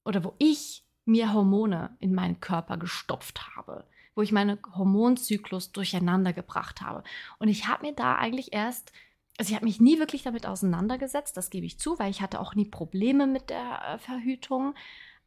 oder 0.08 0.24
wo 0.24 0.32
ich 0.38 0.84
mir 1.04 1.34
Hormone 1.34 1.94
in 2.00 2.14
meinen 2.14 2.40
Körper 2.40 2.78
gestopft 2.78 3.54
habe, 3.54 3.84
wo 4.14 4.22
ich 4.22 4.32
meinen 4.32 4.58
Hormonzyklus 4.74 5.70
durcheinander 5.72 6.32
gebracht 6.32 6.80
habe. 6.80 7.04
Und 7.38 7.48
ich 7.48 7.68
habe 7.68 7.86
mir 7.86 7.92
da 7.92 8.14
eigentlich 8.16 8.54
erst, 8.54 8.90
also 9.36 9.50
ich 9.50 9.54
habe 9.54 9.66
mich 9.66 9.82
nie 9.82 9.98
wirklich 9.98 10.22
damit 10.22 10.46
auseinandergesetzt, 10.46 11.36
das 11.36 11.50
gebe 11.50 11.66
ich 11.66 11.78
zu, 11.78 11.98
weil 11.98 12.10
ich 12.10 12.22
hatte 12.22 12.40
auch 12.40 12.54
nie 12.54 12.64
Probleme 12.64 13.26
mit 13.26 13.50
der 13.50 13.82
äh, 13.84 13.98
Verhütung. 13.98 14.74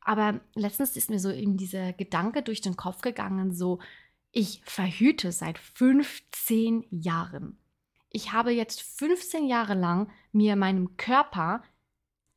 Aber 0.02 0.40
letztens 0.56 0.98
ist 0.98 1.12
mir 1.12 1.20
so 1.20 1.30
eben 1.32 1.58
dieser 1.58 1.94
Gedanke 1.94 2.42
durch 2.42 2.62
den 2.62 2.76
Kopf 2.76 3.02
gegangen, 3.02 3.54
so, 3.54 3.78
ich 4.32 4.64
verhüte 4.66 5.32
seit 5.32 5.60
15 5.60 6.86
Jahren. 6.90 7.60
Ich 8.10 8.32
habe 8.34 8.52
jetzt 8.52 8.82
15 8.82 9.46
Jahre 9.46 9.76
lang 9.76 10.10
mir 10.32 10.56
meinem 10.56 10.98
Körper 10.98 11.62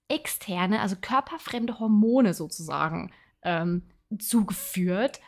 externe, 0.08 0.80
also 0.80 0.96
körperfremde 1.00 1.78
Hormone 1.78 2.34
sozusagen 2.34 3.12
ähm, 3.42 3.82
zugeführt 4.18 5.20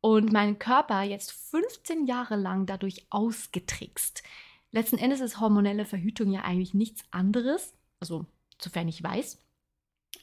und 0.00 0.32
meinen 0.32 0.58
Körper 0.58 1.02
jetzt 1.02 1.32
15 1.32 2.06
Jahre 2.06 2.36
lang 2.36 2.66
dadurch 2.66 3.06
ausgetrickst. 3.10 4.22
Letzten 4.70 4.98
Endes 4.98 5.20
ist 5.20 5.40
hormonelle 5.40 5.84
Verhütung 5.84 6.32
ja 6.32 6.42
eigentlich 6.42 6.74
nichts 6.74 7.04
anderes, 7.10 7.74
also 8.00 8.26
sofern 8.60 8.88
ich 8.88 9.02
weiß, 9.02 9.40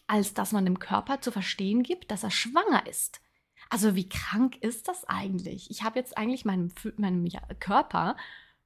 als 0.07 0.33
dass 0.33 0.51
man 0.51 0.65
dem 0.65 0.79
Körper 0.79 1.21
zu 1.21 1.31
verstehen 1.31 1.83
gibt, 1.83 2.11
dass 2.11 2.23
er 2.23 2.31
schwanger 2.31 2.85
ist. 2.87 3.21
Also 3.69 3.95
wie 3.95 4.09
krank 4.09 4.57
ist 4.57 4.87
das 4.87 5.05
eigentlich? 5.05 5.71
Ich 5.71 5.83
habe 5.83 5.97
jetzt 5.97 6.17
eigentlich 6.17 6.43
meinem, 6.43 6.71
meinem 6.97 7.27
Körper 7.59 8.17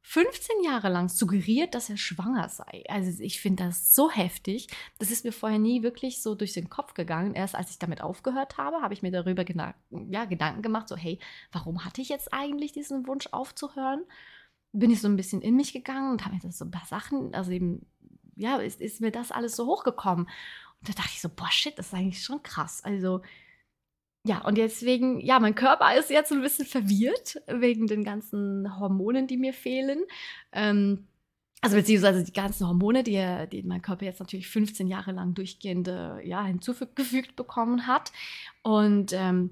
15 0.08 0.64
Jahre 0.64 0.90
lang 0.90 1.10
suggeriert, 1.10 1.74
dass 1.74 1.90
er 1.90 1.98
schwanger 1.98 2.48
sei. 2.48 2.84
Also 2.88 3.24
ich 3.24 3.42
finde 3.42 3.64
das 3.64 3.96
so 3.96 4.12
heftig. 4.12 4.68
Das 5.00 5.10
ist 5.10 5.26
mir 5.26 5.32
vorher 5.32 5.58
nie 5.58 5.82
wirklich 5.82 6.22
so 6.22 6.36
durch 6.36 6.54
den 6.54 6.70
Kopf 6.70 6.94
gegangen. 6.94 7.34
Erst 7.34 7.56
als 7.56 7.72
ich 7.72 7.80
damit 7.80 8.02
aufgehört 8.02 8.60
habe, 8.60 8.84
habe 8.84 8.94
ich 8.94 9.02
mir 9.02 9.10
darüber 9.10 9.44
ja, 9.90 10.26
Gedanken 10.26 10.62
gemacht, 10.62 10.88
so 10.88 10.96
hey, 10.96 11.18
warum 11.52 11.84
hatte 11.84 12.02
ich 12.02 12.10
jetzt 12.10 12.32
eigentlich 12.32 12.72
diesen 12.72 13.08
Wunsch 13.08 13.28
aufzuhören? 13.32 14.04
Bin 14.74 14.92
ich 14.92 15.02
so 15.02 15.08
ein 15.08 15.16
bisschen 15.16 15.42
in 15.42 15.56
mich 15.56 15.74
gegangen 15.74 16.12
und 16.12 16.24
habe 16.24 16.36
mir 16.36 16.42
das 16.42 16.60
so 16.60 16.66
ein 16.66 16.72
paar 16.72 16.86
Sachen, 16.86 17.34
also 17.34 17.50
eben, 17.50 17.88
ja, 18.36 18.58
ist, 18.58 18.82
ist 18.82 19.02
mir 19.02 19.12
das 19.12 19.32
alles 19.32 19.56
so 19.56 19.66
hochgekommen. 19.66 20.26
Und 20.26 20.90
da 20.90 20.94
dachte 20.94 21.14
ich 21.14 21.22
so, 21.22 21.30
boah, 21.30 21.52
shit, 21.52 21.80
das 21.80 21.88
ist 21.88 21.94
eigentlich 21.96 22.24
schon 22.24 22.44
krass. 22.44 22.84
Also 22.84 23.22
ja, 24.26 24.44
und 24.44 24.58
deswegen, 24.58 25.20
ja, 25.20 25.40
mein 25.40 25.54
Körper 25.54 25.96
ist 25.96 26.10
jetzt 26.10 26.32
ein 26.32 26.42
bisschen 26.42 26.66
verwirrt 26.66 27.42
wegen 27.48 27.86
den 27.86 28.04
ganzen 28.04 28.80
Hormonen, 28.80 29.28
die 29.28 29.38
mir 29.38 29.54
fehlen. 29.54 30.00
Ähm, 30.52 31.08
also 31.62 31.78
beziehungsweise 31.78 32.24
die 32.24 32.34
ganzen 32.34 32.68
Hormone, 32.68 33.04
die, 33.04 33.24
die 33.52 33.64
mein 33.64 33.84
Körper 33.84 34.06
jetzt 34.06 34.20
natürlich 34.20 34.48
15 34.48 34.88
Jahre 34.88 35.12
lang 35.12 35.36
durchgehend 35.36 35.88
ja, 35.88 36.44
hinzugefügt 36.44 37.36
bekommen 37.36 37.86
hat. 37.88 38.12
Und 38.64 39.14
ähm, 39.14 39.52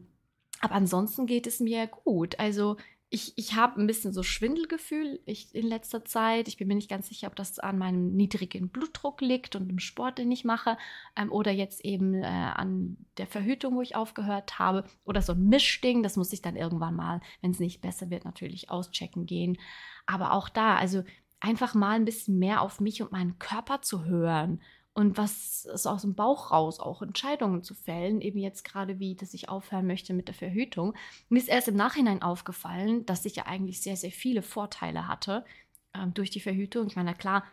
aber 0.64 0.76
ansonsten 0.76 1.26
geht 1.26 1.46
es 1.46 1.60
mir 1.60 1.88
gut. 1.88 2.40
Also 2.40 2.78
ich, 3.14 3.34
ich 3.36 3.56
habe 3.56 3.80
ein 3.80 3.86
bisschen 3.86 4.12
so 4.12 4.24
Schwindelgefühl 4.24 5.20
ich, 5.26 5.54
in 5.54 5.68
letzter 5.68 6.04
Zeit. 6.04 6.48
Ich 6.48 6.58
bin 6.58 6.68
mir 6.68 6.74
nicht 6.74 6.90
ganz 6.90 7.10
sicher, 7.10 7.28
ob 7.28 7.36
das 7.36 7.60
an 7.60 7.78
meinem 7.78 8.16
niedrigen 8.16 8.70
Blutdruck 8.70 9.22
liegt 9.22 9.56
und 9.56 9.68
dem 9.68 9.78
Sport, 9.78 10.18
den 10.18 10.32
ich 10.32 10.46
mache, 10.46 10.78
ähm, 11.16 11.32
oder 11.32 11.52
jetzt 11.52 11.86
eben 11.86 12.16
äh, 12.16 12.26
an 12.26 12.98
der 13.20 13.28
Verhütung, 13.28 13.76
wo 13.76 13.84
ich 13.84 13.96
aufgehört 13.96 14.58
habe, 14.58 14.86
oder 15.06 15.22
so 15.22 15.34
ein 15.34 15.48
Mischding. 15.48 16.02
Das 16.02 16.18
muss 16.18 16.34
ich 16.34 16.42
dann 16.42 16.56
irgendwann 16.56 16.96
mal, 16.96 17.22
wenn 17.42 17.52
es 17.52 17.60
nicht 17.60 17.82
besser 17.82 18.10
wird, 18.10 18.26
natürlich 18.26 18.72
auschecken 18.72 19.28
gehen. 19.28 19.60
Aber 20.08 20.34
auch 20.34 20.50
da, 20.50 20.76
also 20.76 21.04
einfach 21.40 21.76
mal 21.76 21.92
ein 21.92 22.06
bisschen 22.06 22.40
mehr 22.40 22.64
auf 22.64 22.80
mich 22.80 23.04
und 23.04 23.12
meinen 23.12 23.38
Körper 23.38 23.84
zu 23.84 24.06
hören 24.06 24.60
und 24.94 25.18
was 25.18 25.66
ist 25.66 25.88
aus 25.88 26.04
dem 26.04 26.14
Bauch 26.16 26.52
raus, 26.52 26.80
auch 26.80 27.02
Entscheidungen 27.02 27.64
zu 27.64 27.74
fällen, 27.74 28.22
eben 28.22 28.38
jetzt 28.38 28.64
gerade 28.64 29.00
wie, 29.00 29.16
dass 29.16 29.34
ich 29.34 29.50
aufhören 29.50 29.88
möchte 29.88 30.14
mit 30.14 30.28
der 30.28 30.36
Verhütung. 30.36 30.94
Mir 31.30 31.40
ist 31.40 31.50
erst 31.50 31.68
im 31.68 31.76
Nachhinein 31.76 32.22
aufgefallen, 32.22 33.06
dass 33.06 33.26
ich 33.26 33.36
ja 33.36 33.48
eigentlich 33.48 33.82
sehr, 33.82 33.96
sehr 33.96 34.12
viele 34.12 34.44
Vorteile 34.44 35.08
hatte. 35.08 35.46
ähm, 35.94 36.14
durch 36.14 36.30
die 36.30 36.40
Verhütung. 36.40 36.88
Ich 36.88 36.96
meine, 36.96 37.14
klar, 37.14 37.44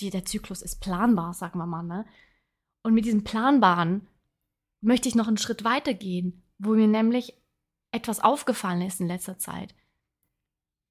die, 0.00 0.10
der 0.10 0.24
Zyklus 0.24 0.62
ist 0.62 0.80
planbar, 0.80 1.34
sagen 1.34 1.58
wir 1.58 1.66
mal. 1.66 1.82
Ne? 1.82 2.06
Und 2.82 2.94
mit 2.94 3.04
diesem 3.04 3.24
Planbaren 3.24 4.06
möchte 4.80 5.08
ich 5.08 5.14
noch 5.14 5.28
einen 5.28 5.38
Schritt 5.38 5.64
weiter 5.64 5.94
gehen, 5.94 6.42
wo 6.58 6.70
mir 6.70 6.88
nämlich 6.88 7.34
etwas 7.92 8.20
aufgefallen 8.20 8.82
ist 8.82 9.00
in 9.00 9.08
letzter 9.08 9.38
Zeit. 9.38 9.74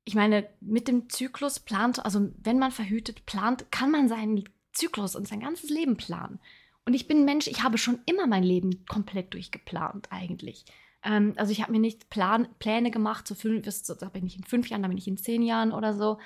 Ich 0.06 0.16
meine, 0.16 0.50
mit 0.60 0.88
dem 0.88 1.10
Zyklus 1.10 1.60
plant, 1.60 2.04
also 2.04 2.30
wenn 2.38 2.60
man 2.60 2.72
verhütet 2.72 3.26
plant, 3.26 3.72
kann 3.72 3.92
man 3.92 4.10
seinen 4.10 4.44
Zyklus 4.74 5.16
und 5.16 5.28
sein 5.28 5.40
ganzes 5.40 5.70
Leben 5.70 5.98
planen. 5.98 6.40
Und 6.86 6.94
ich 6.94 7.08
bin 7.08 7.20
ein 7.20 7.26
Mensch, 7.26 7.48
ich 7.48 7.64
habe 7.64 7.78
schon 7.78 8.00
immer 8.06 8.28
mein 8.28 8.44
Leben 8.44 8.86
komplett 8.88 9.34
durchgeplant 9.34 10.12
eigentlich. 10.12 10.66
Ähm, 11.04 11.34
also 11.38 11.52
ich 11.52 11.62
habe 11.62 11.72
mir 11.72 11.80
nicht 11.80 12.10
Plan, 12.10 12.48
Pläne 12.60 12.92
gemacht, 12.92 13.28
so 13.28 13.36
fünf, 13.36 13.70
so, 13.70 13.94
da 13.94 14.10
bin 14.10 14.26
ich 14.26 14.38
in 14.38 14.44
fünf 14.44 14.68
Jahren, 14.68 14.82
da 14.82 14.88
bin 14.88 14.98
ich 14.98 15.08
in 15.08 15.18
zehn 15.18 15.42
Jahren 15.42 15.72
oder 15.72 15.94
so. 15.94 16.20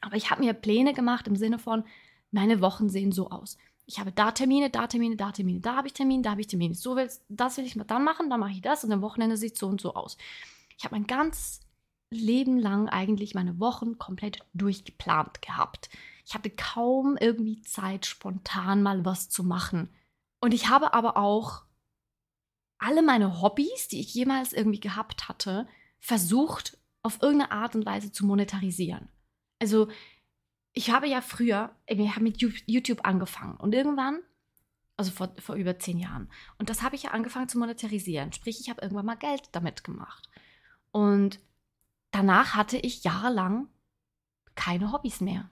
Aber 0.00 0.16
ich 0.16 0.30
habe 0.30 0.42
mir 0.42 0.52
Pläne 0.52 0.92
gemacht 0.92 1.26
im 1.26 1.36
Sinne 1.36 1.58
von, 1.58 1.84
meine 2.30 2.60
Wochen 2.60 2.88
sehen 2.88 3.12
so 3.12 3.30
aus. 3.30 3.56
Ich 3.86 3.98
habe 3.98 4.12
da 4.12 4.30
Termine, 4.30 4.70
da 4.70 4.86
Termine, 4.86 5.16
da 5.16 5.32
Termine, 5.32 5.60
da 5.60 5.76
habe 5.76 5.88
ich 5.88 5.94
Termine, 5.94 6.22
da 6.22 6.30
habe 6.32 6.40
ich 6.40 6.46
Termine. 6.46 6.74
So 6.74 6.96
will, 6.96 7.08
das 7.28 7.56
will 7.56 7.64
ich 7.64 7.78
dann 7.86 8.04
machen, 8.04 8.30
dann 8.30 8.40
mache 8.40 8.52
ich 8.52 8.62
das 8.62 8.84
und 8.84 8.92
am 8.92 9.02
Wochenende 9.02 9.36
sieht 9.36 9.54
es 9.54 9.60
so 9.60 9.66
und 9.68 9.80
so 9.80 9.94
aus. 9.94 10.16
Ich 10.76 10.84
habe 10.84 10.94
mein 10.94 11.06
ganz 11.06 11.60
Leben 12.10 12.58
lang 12.58 12.88
eigentlich 12.88 13.34
meine 13.34 13.58
Wochen 13.58 13.98
komplett 13.98 14.44
durchgeplant 14.54 15.42
gehabt. 15.42 15.90
Ich 16.24 16.34
hatte 16.34 16.50
kaum 16.50 17.16
irgendwie 17.20 17.62
Zeit, 17.62 18.06
spontan 18.06 18.82
mal 18.82 19.04
was 19.04 19.28
zu 19.28 19.44
machen. 19.44 19.90
Und 20.40 20.54
ich 20.54 20.68
habe 20.68 20.94
aber 20.94 21.16
auch 21.16 21.64
alle 22.78 23.02
meine 23.02 23.40
Hobbys, 23.40 23.88
die 23.88 24.00
ich 24.00 24.14
jemals 24.14 24.52
irgendwie 24.52 24.80
gehabt 24.80 25.28
hatte, 25.28 25.68
versucht, 26.00 26.78
auf 27.02 27.22
irgendeine 27.22 27.52
Art 27.52 27.74
und 27.74 27.86
Weise 27.86 28.12
zu 28.12 28.26
monetarisieren. 28.26 29.08
Also, 29.60 29.88
ich 30.72 30.90
habe 30.90 31.06
ja 31.06 31.20
früher, 31.20 31.74
wir 31.86 32.14
haben 32.14 32.24
mit 32.24 32.40
YouTube 32.40 33.04
angefangen 33.04 33.56
und 33.56 33.74
irgendwann, 33.74 34.20
also 34.96 35.10
vor, 35.10 35.34
vor 35.38 35.56
über 35.56 35.78
zehn 35.78 35.98
Jahren, 35.98 36.30
und 36.58 36.70
das 36.70 36.82
habe 36.82 36.96
ich 36.96 37.04
ja 37.04 37.10
angefangen 37.10 37.48
zu 37.48 37.58
monetarisieren. 37.58 38.32
Sprich, 38.32 38.60
ich 38.60 38.70
habe 38.70 38.80
irgendwann 38.82 39.06
mal 39.06 39.16
Geld 39.16 39.48
damit 39.52 39.84
gemacht. 39.84 40.28
Und 40.90 41.40
danach 42.10 42.54
hatte 42.54 42.78
ich 42.78 43.04
jahrelang 43.04 43.68
keine 44.54 44.92
Hobbys 44.92 45.20
mehr 45.20 45.50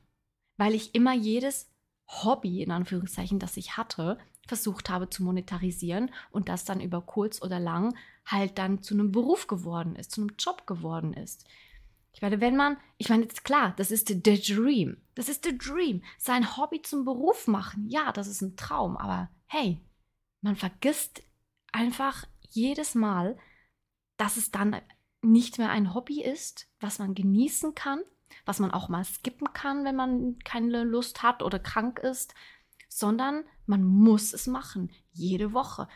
weil 0.60 0.74
ich 0.74 0.94
immer 0.94 1.14
jedes 1.14 1.70
Hobby, 2.06 2.62
in 2.62 2.70
Anführungszeichen, 2.70 3.38
das 3.38 3.56
ich 3.56 3.78
hatte, 3.78 4.18
versucht 4.46 4.90
habe 4.90 5.08
zu 5.08 5.22
monetarisieren 5.22 6.10
und 6.30 6.50
das 6.50 6.66
dann 6.66 6.82
über 6.82 7.00
kurz 7.00 7.40
oder 7.40 7.58
lang 7.58 7.96
halt 8.26 8.58
dann 8.58 8.82
zu 8.82 8.92
einem 8.92 9.10
Beruf 9.10 9.46
geworden 9.46 9.96
ist, 9.96 10.10
zu 10.10 10.20
einem 10.20 10.34
Job 10.38 10.66
geworden 10.66 11.14
ist. 11.14 11.46
Ich 12.12 12.20
meine, 12.20 12.42
wenn 12.42 12.56
man, 12.56 12.76
ich 12.98 13.08
meine, 13.08 13.22
jetzt 13.22 13.42
klar, 13.42 13.72
das 13.78 13.90
ist 13.90 14.08
the 14.08 14.20
dream. 14.22 14.98
Das 15.14 15.30
ist 15.30 15.46
the 15.46 15.56
dream. 15.56 16.02
Sein 16.18 16.58
Hobby 16.58 16.82
zum 16.82 17.06
Beruf 17.06 17.46
machen, 17.46 17.88
ja, 17.88 18.12
das 18.12 18.26
ist 18.26 18.42
ein 18.42 18.54
Traum, 18.56 18.98
aber 18.98 19.30
hey, 19.46 19.80
man 20.42 20.56
vergisst 20.56 21.22
einfach 21.72 22.26
jedes 22.50 22.94
Mal, 22.94 23.38
dass 24.18 24.36
es 24.36 24.50
dann 24.50 24.76
nicht 25.22 25.56
mehr 25.56 25.70
ein 25.70 25.94
Hobby 25.94 26.22
ist, 26.22 26.68
was 26.80 26.98
man 26.98 27.14
genießen 27.14 27.74
kann, 27.74 28.02
was 28.44 28.58
man 28.58 28.70
auch 28.70 28.88
mal 28.88 29.04
skippen 29.04 29.52
kann, 29.52 29.84
wenn 29.84 29.96
man 29.96 30.38
keine 30.44 30.84
Lust 30.84 31.22
hat 31.22 31.42
oder 31.42 31.58
krank 31.58 31.98
ist, 31.98 32.34
sondern 32.88 33.44
man 33.66 33.84
muss 33.84 34.32
es 34.32 34.46
machen. 34.46 34.90
Jede 35.12 35.52
Woche, 35.52 35.88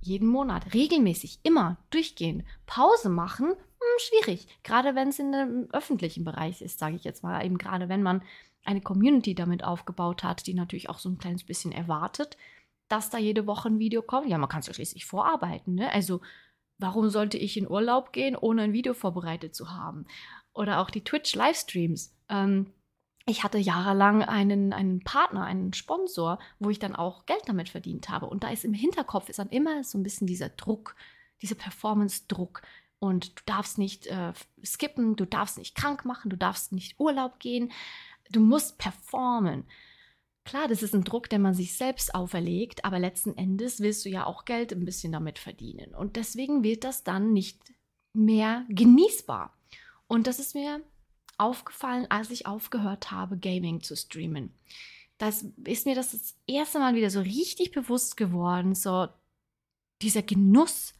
jeden 0.00 0.28
Monat, 0.28 0.74
regelmäßig, 0.74 1.40
immer, 1.42 1.76
durchgehen. 1.90 2.46
Pause 2.66 3.08
machen, 3.08 3.48
hm, 3.48 3.98
schwierig. 3.98 4.48
Gerade 4.62 4.94
wenn 4.94 5.08
es 5.08 5.18
in 5.18 5.32
dem 5.32 5.68
öffentlichen 5.72 6.24
Bereich 6.24 6.62
ist, 6.62 6.78
sage 6.78 6.96
ich 6.96 7.04
jetzt 7.04 7.22
mal. 7.22 7.44
Eben 7.44 7.58
gerade 7.58 7.88
wenn 7.88 8.02
man 8.02 8.22
eine 8.64 8.80
Community 8.80 9.34
damit 9.34 9.64
aufgebaut 9.64 10.22
hat, 10.22 10.46
die 10.46 10.54
natürlich 10.54 10.88
auch 10.90 10.98
so 10.98 11.08
ein 11.08 11.18
kleines 11.18 11.44
bisschen 11.44 11.72
erwartet, 11.72 12.36
dass 12.88 13.10
da 13.10 13.18
jede 13.18 13.46
Woche 13.46 13.68
ein 13.68 13.78
Video 13.78 14.02
kommt. 14.02 14.28
Ja, 14.28 14.38
man 14.38 14.48
kann 14.48 14.60
es 14.60 14.66
ja 14.66 14.74
schließlich 14.74 15.06
vorarbeiten. 15.06 15.74
Ne? 15.74 15.92
Also 15.92 16.20
warum 16.78 17.10
sollte 17.10 17.38
ich 17.38 17.56
in 17.56 17.68
Urlaub 17.68 18.12
gehen, 18.12 18.36
ohne 18.36 18.62
ein 18.62 18.72
Video 18.72 18.94
vorbereitet 18.94 19.54
zu 19.54 19.70
haben? 19.70 20.06
Oder 20.58 20.80
auch 20.80 20.90
die 20.90 21.04
Twitch-Livestreams. 21.04 22.14
Ähm, 22.28 22.72
ich 23.26 23.44
hatte 23.44 23.58
jahrelang 23.58 24.22
einen, 24.22 24.72
einen 24.72 25.00
Partner, 25.04 25.44
einen 25.44 25.72
Sponsor, 25.72 26.38
wo 26.58 26.70
ich 26.70 26.78
dann 26.78 26.96
auch 26.96 27.26
Geld 27.26 27.42
damit 27.46 27.68
verdient 27.68 28.08
habe. 28.08 28.26
Und 28.26 28.42
da 28.42 28.50
ist 28.50 28.64
im 28.64 28.72
Hinterkopf 28.74 29.28
ist 29.28 29.38
dann 29.38 29.50
immer 29.50 29.84
so 29.84 29.98
ein 29.98 30.02
bisschen 30.02 30.26
dieser 30.26 30.48
Druck, 30.48 30.96
dieser 31.42 31.54
Performance-Druck. 31.54 32.62
Und 32.98 33.38
du 33.38 33.42
darfst 33.46 33.78
nicht 33.78 34.06
äh, 34.06 34.32
skippen, 34.64 35.14
du 35.14 35.26
darfst 35.26 35.58
nicht 35.58 35.76
krank 35.76 36.04
machen, 36.04 36.30
du 36.30 36.36
darfst 36.36 36.72
nicht 36.72 36.98
Urlaub 36.98 37.38
gehen, 37.38 37.70
du 38.30 38.40
musst 38.40 38.78
performen. 38.78 39.64
Klar, 40.44 40.66
das 40.66 40.82
ist 40.82 40.94
ein 40.94 41.04
Druck, 41.04 41.28
den 41.28 41.42
man 41.42 41.54
sich 41.54 41.76
selbst 41.76 42.14
auferlegt, 42.14 42.84
aber 42.84 42.98
letzten 42.98 43.36
Endes 43.36 43.80
willst 43.80 44.04
du 44.06 44.08
ja 44.08 44.24
auch 44.24 44.46
Geld 44.46 44.72
ein 44.72 44.86
bisschen 44.86 45.12
damit 45.12 45.38
verdienen. 45.38 45.94
Und 45.94 46.16
deswegen 46.16 46.64
wird 46.64 46.82
das 46.82 47.04
dann 47.04 47.34
nicht 47.34 47.60
mehr 48.14 48.64
genießbar. 48.70 49.57
Und 50.08 50.26
das 50.26 50.38
ist 50.38 50.54
mir 50.54 50.82
aufgefallen, 51.36 52.06
als 52.10 52.30
ich 52.30 52.46
aufgehört 52.46 53.10
habe, 53.12 53.38
Gaming 53.38 53.80
zu 53.80 53.96
streamen. 53.96 54.52
Das 55.18 55.44
ist 55.64 55.86
mir 55.86 55.94
das, 55.94 56.12
das 56.12 56.36
erste 56.46 56.78
Mal 56.78 56.94
wieder 56.94 57.10
so 57.10 57.20
richtig 57.20 57.72
bewusst 57.72 58.16
geworden, 58.16 58.74
so 58.74 59.08
dieser 60.02 60.22
Genuss, 60.22 60.94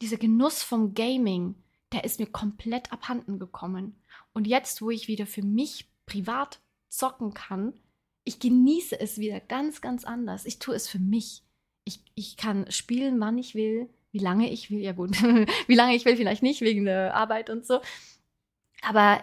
dieser 0.00 0.16
Genuss 0.16 0.62
vom 0.62 0.94
Gaming, 0.94 1.54
der 1.92 2.04
ist 2.04 2.18
mir 2.18 2.26
komplett 2.26 2.92
abhanden 2.92 3.38
gekommen. 3.38 3.96
Und 4.32 4.46
jetzt, 4.46 4.82
wo 4.82 4.90
ich 4.90 5.08
wieder 5.08 5.26
für 5.26 5.42
mich 5.42 5.88
privat 6.06 6.60
zocken 6.88 7.34
kann, 7.34 7.72
ich 8.24 8.40
genieße 8.40 8.98
es 8.98 9.18
wieder 9.18 9.38
ganz, 9.40 9.80
ganz 9.80 10.04
anders. 10.04 10.46
Ich 10.46 10.58
tue 10.58 10.74
es 10.74 10.88
für 10.88 10.98
mich. 10.98 11.42
Ich, 11.84 12.00
ich 12.16 12.36
kann 12.36 12.70
spielen, 12.72 13.20
wann 13.20 13.38
ich 13.38 13.54
will, 13.54 13.88
wie 14.10 14.18
lange 14.18 14.50
ich 14.50 14.70
will. 14.70 14.80
Ja 14.80 14.92
gut, 14.92 15.10
wie 15.68 15.74
lange 15.74 15.94
ich 15.94 16.04
will, 16.04 16.16
vielleicht 16.16 16.42
nicht, 16.42 16.60
wegen 16.60 16.84
der 16.84 17.14
Arbeit 17.14 17.50
und 17.50 17.64
so. 17.64 17.80
Aber 18.82 19.22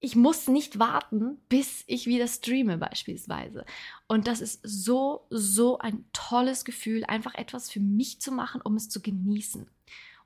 ich 0.00 0.16
muss 0.16 0.48
nicht 0.48 0.78
warten, 0.78 1.38
bis 1.48 1.84
ich 1.86 2.06
wieder 2.06 2.26
streame 2.26 2.78
beispielsweise. 2.78 3.66
Und 4.08 4.26
das 4.26 4.40
ist 4.40 4.60
so, 4.62 5.26
so 5.28 5.78
ein 5.78 6.06
tolles 6.12 6.64
Gefühl, 6.64 7.04
einfach 7.04 7.34
etwas 7.34 7.70
für 7.70 7.80
mich 7.80 8.20
zu 8.20 8.32
machen, 8.32 8.62
um 8.62 8.76
es 8.76 8.88
zu 8.88 9.02
genießen. 9.02 9.68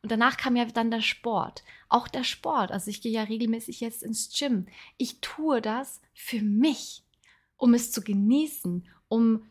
Und 0.01 0.11
danach 0.11 0.37
kam 0.37 0.55
ja 0.55 0.65
dann 0.67 0.91
der 0.91 1.01
Sport. 1.01 1.65
Auch 1.89 2.09
der 2.09 2.25
Sport. 2.25 2.71
Also 2.71 2.91
ich 2.91 3.01
gehe 3.03 3.11
ja 3.11 3.23
regelmäßig 3.25 3.81
jetzt 3.81 4.03
ins 4.03 4.39
Gym. 4.39 4.67
Ich 4.97 5.21
tue 5.21 5.61
das 5.61 6.01
für 6.13 6.43
mich, 6.43 7.03
um 7.57 7.75
es 7.75 7.91
zu 7.91 8.03
genießen, 8.03 8.87
um 9.09 9.51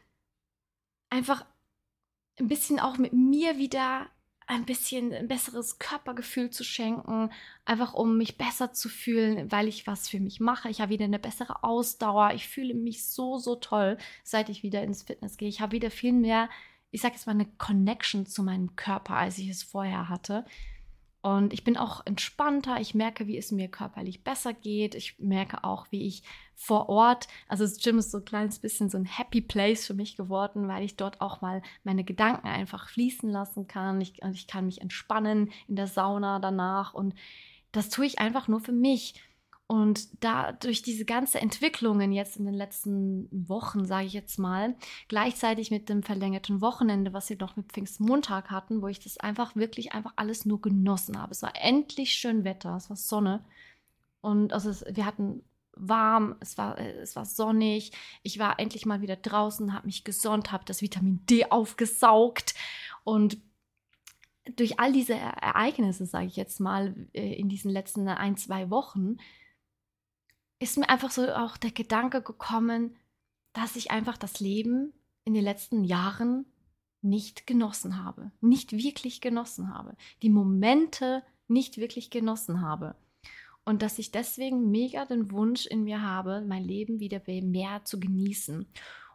einfach 1.09 1.45
ein 2.39 2.47
bisschen 2.47 2.79
auch 2.79 2.97
mit 2.97 3.13
mir 3.13 3.57
wieder 3.57 4.07
ein 4.47 4.65
bisschen 4.65 5.13
ein 5.13 5.27
besseres 5.27 5.79
Körpergefühl 5.79 6.49
zu 6.49 6.63
schenken, 6.63 7.29
einfach 7.65 7.93
um 7.93 8.17
mich 8.17 8.38
besser 8.38 8.73
zu 8.73 8.89
fühlen, 8.89 9.51
weil 9.51 9.67
ich 9.67 9.88
was 9.88 10.10
für 10.10 10.19
mich 10.19 10.39
mache. 10.39 10.69
Ich 10.69 10.82
habe 10.82 10.91
wieder 10.91 11.06
eine 11.06 11.19
bessere 11.19 11.63
Ausdauer. 11.63 12.32
Ich 12.34 12.47
fühle 12.47 12.73
mich 12.73 13.06
so, 13.08 13.38
so 13.38 13.56
toll, 13.56 13.97
seit 14.23 14.49
ich 14.49 14.63
wieder 14.63 14.84
ins 14.84 15.03
Fitness 15.03 15.38
gehe. 15.38 15.49
Ich 15.49 15.62
habe 15.62 15.73
wieder 15.73 15.91
viel 15.91 16.13
mehr, 16.13 16.49
ich 16.91 17.01
sage 17.01 17.15
jetzt 17.15 17.25
mal, 17.25 17.34
eine 17.34 17.47
Connection 17.58 18.25
zu 18.25 18.43
meinem 18.43 18.75
Körper, 18.75 19.15
als 19.15 19.38
ich 19.38 19.49
es 19.49 19.63
vorher 19.63 20.10
hatte. 20.10 20.45
Und 21.21 21.53
ich 21.53 21.63
bin 21.63 21.77
auch 21.77 22.06
entspannter. 22.06 22.82
Ich 22.82 22.93
merke, 22.93 23.27
wie 23.27 23.38
es 23.38 23.51
mir 23.51 23.69
körperlich 23.69 24.25
besser 24.25 24.53
geht. 24.53 24.93
Ich 24.93 25.17
merke 25.19 25.63
auch, 25.63 25.88
wie 25.89 26.06
ich 26.06 26.23
vor 26.55 26.89
Ort, 26.89 27.27
also 27.47 27.63
das 27.63 27.77
Gym 27.77 27.97
ist 27.97 28.11
so 28.11 28.19
ein 28.19 28.25
kleines 28.25 28.59
bisschen 28.59 28.89
so 28.89 28.97
ein 28.97 29.05
Happy 29.05 29.41
Place 29.41 29.85
für 29.85 29.93
mich 29.93 30.15
geworden, 30.15 30.67
weil 30.67 30.83
ich 30.83 30.95
dort 30.95 31.21
auch 31.21 31.41
mal 31.41 31.61
meine 31.83 32.03
Gedanken 32.03 32.47
einfach 32.47 32.89
fließen 32.89 33.29
lassen 33.29 33.67
kann. 33.67 33.99
Ich, 34.01 34.21
ich 34.21 34.47
kann 34.47 34.65
mich 34.65 34.81
entspannen 34.81 35.51
in 35.67 35.75
der 35.75 35.87
Sauna 35.87 36.39
danach. 36.39 36.93
Und 36.93 37.15
das 37.71 37.89
tue 37.89 38.05
ich 38.05 38.19
einfach 38.19 38.47
nur 38.47 38.59
für 38.59 38.71
mich. 38.71 39.15
Und 39.65 40.23
da 40.23 40.51
durch 40.51 40.81
diese 40.81 41.05
ganze 41.05 41.39
Entwicklungen 41.39 42.11
jetzt 42.11 42.37
in 42.37 42.45
den 42.45 42.53
letzten 42.53 43.27
Wochen, 43.31 43.85
sage 43.85 44.05
ich 44.05 44.13
jetzt 44.13 44.37
mal, 44.37 44.75
gleichzeitig 45.07 45.71
mit 45.71 45.89
dem 45.89 46.03
verlängerten 46.03 46.61
Wochenende, 46.61 47.13
was 47.13 47.29
wir 47.29 47.37
noch 47.37 47.55
mit 47.55 47.71
Pfingstmontag 47.71 48.51
hatten, 48.51 48.81
wo 48.81 48.87
ich 48.87 48.99
das 48.99 49.17
einfach 49.17 49.55
wirklich 49.55 49.93
einfach 49.93 50.13
alles 50.17 50.45
nur 50.45 50.61
genossen 50.61 51.19
habe. 51.19 51.31
Es 51.31 51.41
war 51.41 51.53
endlich 51.55 52.11
schön 52.13 52.43
Wetter, 52.43 52.75
es 52.75 52.89
war 52.89 52.97
Sonne. 52.97 53.43
Und 54.21 54.53
also 54.53 54.69
wir 54.93 55.05
hatten 55.05 55.43
warm, 55.75 56.36
es 56.39 56.57
war, 56.57 56.77
es 56.77 57.15
war 57.15 57.25
sonnig. 57.25 57.91
Ich 58.21 58.39
war 58.39 58.59
endlich 58.59 58.86
mal 58.86 59.01
wieder 59.01 59.15
draußen, 59.15 59.73
habe 59.73 59.88
mich 59.88 60.03
gesonnt, 60.03 60.51
habe 60.51 60.65
das 60.65 60.81
Vitamin 60.81 61.25
D 61.25 61.49
aufgesaugt 61.49 62.53
und 63.03 63.38
durch 64.55 64.79
all 64.79 64.91
diese 64.91 65.13
Ereignisse, 65.13 66.05
sage 66.05 66.27
ich 66.27 66.36
jetzt 66.36 66.59
mal, 66.59 66.93
äh, 67.13 67.33
in 67.33 67.49
diesen 67.49 67.71
letzten 67.71 68.07
ein, 68.07 68.36
zwei 68.36 68.69
Wochen, 68.69 69.17
ist 70.59 70.77
mir 70.77 70.89
einfach 70.89 71.12
so 71.12 71.29
auch 71.33 71.57
der 71.57 71.71
Gedanke 71.71 72.21
gekommen, 72.21 72.95
dass 73.53 73.75
ich 73.75 73.91
einfach 73.91 74.17
das 74.17 74.39
Leben 74.39 74.93
in 75.23 75.33
den 75.33 75.43
letzten 75.43 75.83
Jahren 75.83 76.45
nicht 77.01 77.47
genossen 77.47 78.03
habe, 78.03 78.31
nicht 78.41 78.71
wirklich 78.71 79.21
genossen 79.21 79.73
habe, 79.73 79.95
die 80.21 80.29
Momente 80.29 81.23
nicht 81.47 81.77
wirklich 81.77 82.09
genossen 82.09 82.62
habe. 82.62 82.95
Und 83.65 83.82
dass 83.82 83.99
ich 83.99 84.12
deswegen 84.12 84.71
mega 84.71 85.06
den 85.06 85.32
Wunsch 85.32 85.65
in 85.65 85.84
mir 85.84 86.02
habe, 86.02 86.41
mein 86.41 86.63
Leben 86.63 86.99
wieder 86.99 87.21
mehr 87.26 87.84
zu 87.86 87.99
genießen 87.99 88.67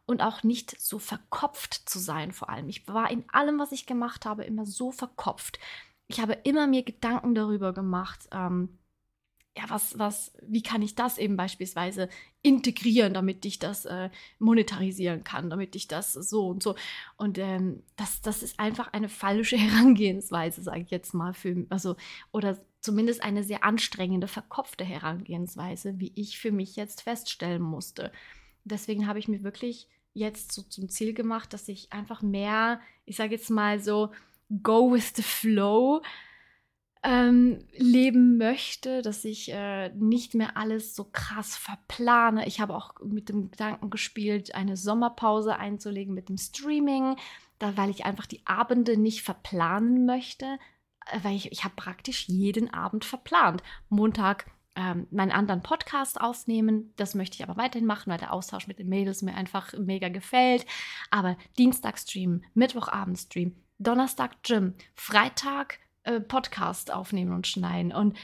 und 0.06 0.22
auch 0.22 0.42
nicht 0.42 0.80
so 0.80 0.98
verkopft 0.98 1.74
zu 1.74 1.98
sein 1.98 2.32
vor 2.32 2.48
allem. 2.48 2.68
Ich 2.68 2.88
war 2.88 3.10
in 3.10 3.24
allem, 3.30 3.58
was 3.58 3.72
ich 3.72 3.86
gemacht 3.86 4.24
habe, 4.24 4.44
immer 4.44 4.64
so 4.64 4.90
verkopft. 4.90 5.58
Ich 6.06 6.20
habe 6.20 6.32
immer 6.44 6.66
mir 6.66 6.82
Gedanken 6.82 7.34
darüber 7.34 7.74
gemacht, 7.74 8.26
ähm, 8.32 8.78
ja, 9.58 9.64
was, 9.68 9.98
was, 9.98 10.32
wie 10.46 10.62
kann 10.62 10.82
ich 10.82 10.94
das 10.94 11.18
eben 11.18 11.36
beispielsweise 11.36 12.08
integrieren, 12.42 13.12
damit 13.12 13.44
ich 13.44 13.58
das 13.58 13.86
äh, 13.86 14.08
monetarisieren 14.38 15.24
kann, 15.24 15.50
damit 15.50 15.74
ich 15.74 15.88
das 15.88 16.12
so 16.12 16.46
und 16.46 16.62
so. 16.62 16.76
Und 17.16 17.38
ähm, 17.38 17.82
das, 17.96 18.22
das 18.22 18.44
ist 18.44 18.60
einfach 18.60 18.92
eine 18.92 19.08
falsche 19.08 19.56
Herangehensweise, 19.58 20.62
sage 20.62 20.82
ich 20.82 20.90
jetzt 20.90 21.12
mal, 21.12 21.34
für, 21.34 21.66
also, 21.70 21.96
oder 22.30 22.56
zumindest 22.80 23.24
eine 23.24 23.42
sehr 23.42 23.64
anstrengende, 23.64 24.28
verkopfte 24.28 24.84
Herangehensweise, 24.84 25.98
wie 25.98 26.12
ich 26.14 26.38
für 26.38 26.52
mich 26.52 26.76
jetzt 26.76 27.02
feststellen 27.02 27.62
musste. 27.62 28.12
Deswegen 28.62 29.08
habe 29.08 29.18
ich 29.18 29.26
mir 29.26 29.42
wirklich 29.42 29.88
jetzt 30.14 30.52
so 30.52 30.62
zum 30.62 30.88
Ziel 30.88 31.14
gemacht, 31.14 31.52
dass 31.52 31.68
ich 31.68 31.92
einfach 31.92 32.22
mehr, 32.22 32.80
ich 33.06 33.16
sage 33.16 33.34
jetzt 33.34 33.50
mal 33.50 33.80
so, 33.80 34.12
go 34.62 34.92
with 34.92 35.14
the 35.16 35.22
flow 35.22 36.00
ähm, 37.02 37.64
leben 37.76 38.38
möchte, 38.38 39.02
dass 39.02 39.24
ich 39.24 39.52
äh, 39.52 39.90
nicht 39.90 40.34
mehr 40.34 40.56
alles 40.56 40.94
so 40.94 41.04
krass 41.04 41.56
verplane. 41.56 42.46
Ich 42.46 42.60
habe 42.60 42.74
auch 42.74 42.94
mit 43.04 43.28
dem 43.28 43.50
Gedanken 43.50 43.90
gespielt, 43.90 44.54
eine 44.54 44.76
Sommerpause 44.76 45.56
einzulegen 45.56 46.14
mit 46.14 46.28
dem 46.28 46.38
Streaming, 46.38 47.16
da, 47.58 47.76
weil 47.76 47.90
ich 47.90 48.04
einfach 48.04 48.26
die 48.26 48.44
Abende 48.46 48.96
nicht 48.96 49.22
verplanen 49.22 50.06
möchte, 50.06 50.58
äh, 51.06 51.18
weil 51.22 51.36
ich, 51.36 51.52
ich 51.52 51.64
habe 51.64 51.74
praktisch 51.76 52.28
jeden 52.28 52.72
Abend 52.72 53.04
verplant. 53.04 53.62
Montag 53.88 54.46
ähm, 54.74 55.06
meinen 55.10 55.32
anderen 55.32 55.62
Podcast 55.62 56.20
aufnehmen. 56.20 56.92
Das 56.96 57.14
möchte 57.14 57.36
ich 57.36 57.42
aber 57.42 57.60
weiterhin 57.60 57.86
machen, 57.86 58.10
weil 58.10 58.18
der 58.18 58.32
Austausch 58.32 58.68
mit 58.68 58.78
den 58.78 58.88
Mädels 58.88 59.22
mir 59.22 59.34
einfach 59.34 59.72
mega 59.76 60.08
gefällt. 60.08 60.66
Aber 61.10 61.36
Dienstag 61.58 61.98
streamen, 61.98 62.44
Mittwochabend 62.54 63.18
streamen, 63.18 63.56
Donnerstag 63.78 64.42
Gym, 64.42 64.74
Freitag 64.94 65.78
äh, 66.08 66.20
Podcast 66.20 66.92
aufnehmen 66.92 67.32
und 67.32 67.46
schneiden. 67.46 67.92
Und 67.92 68.16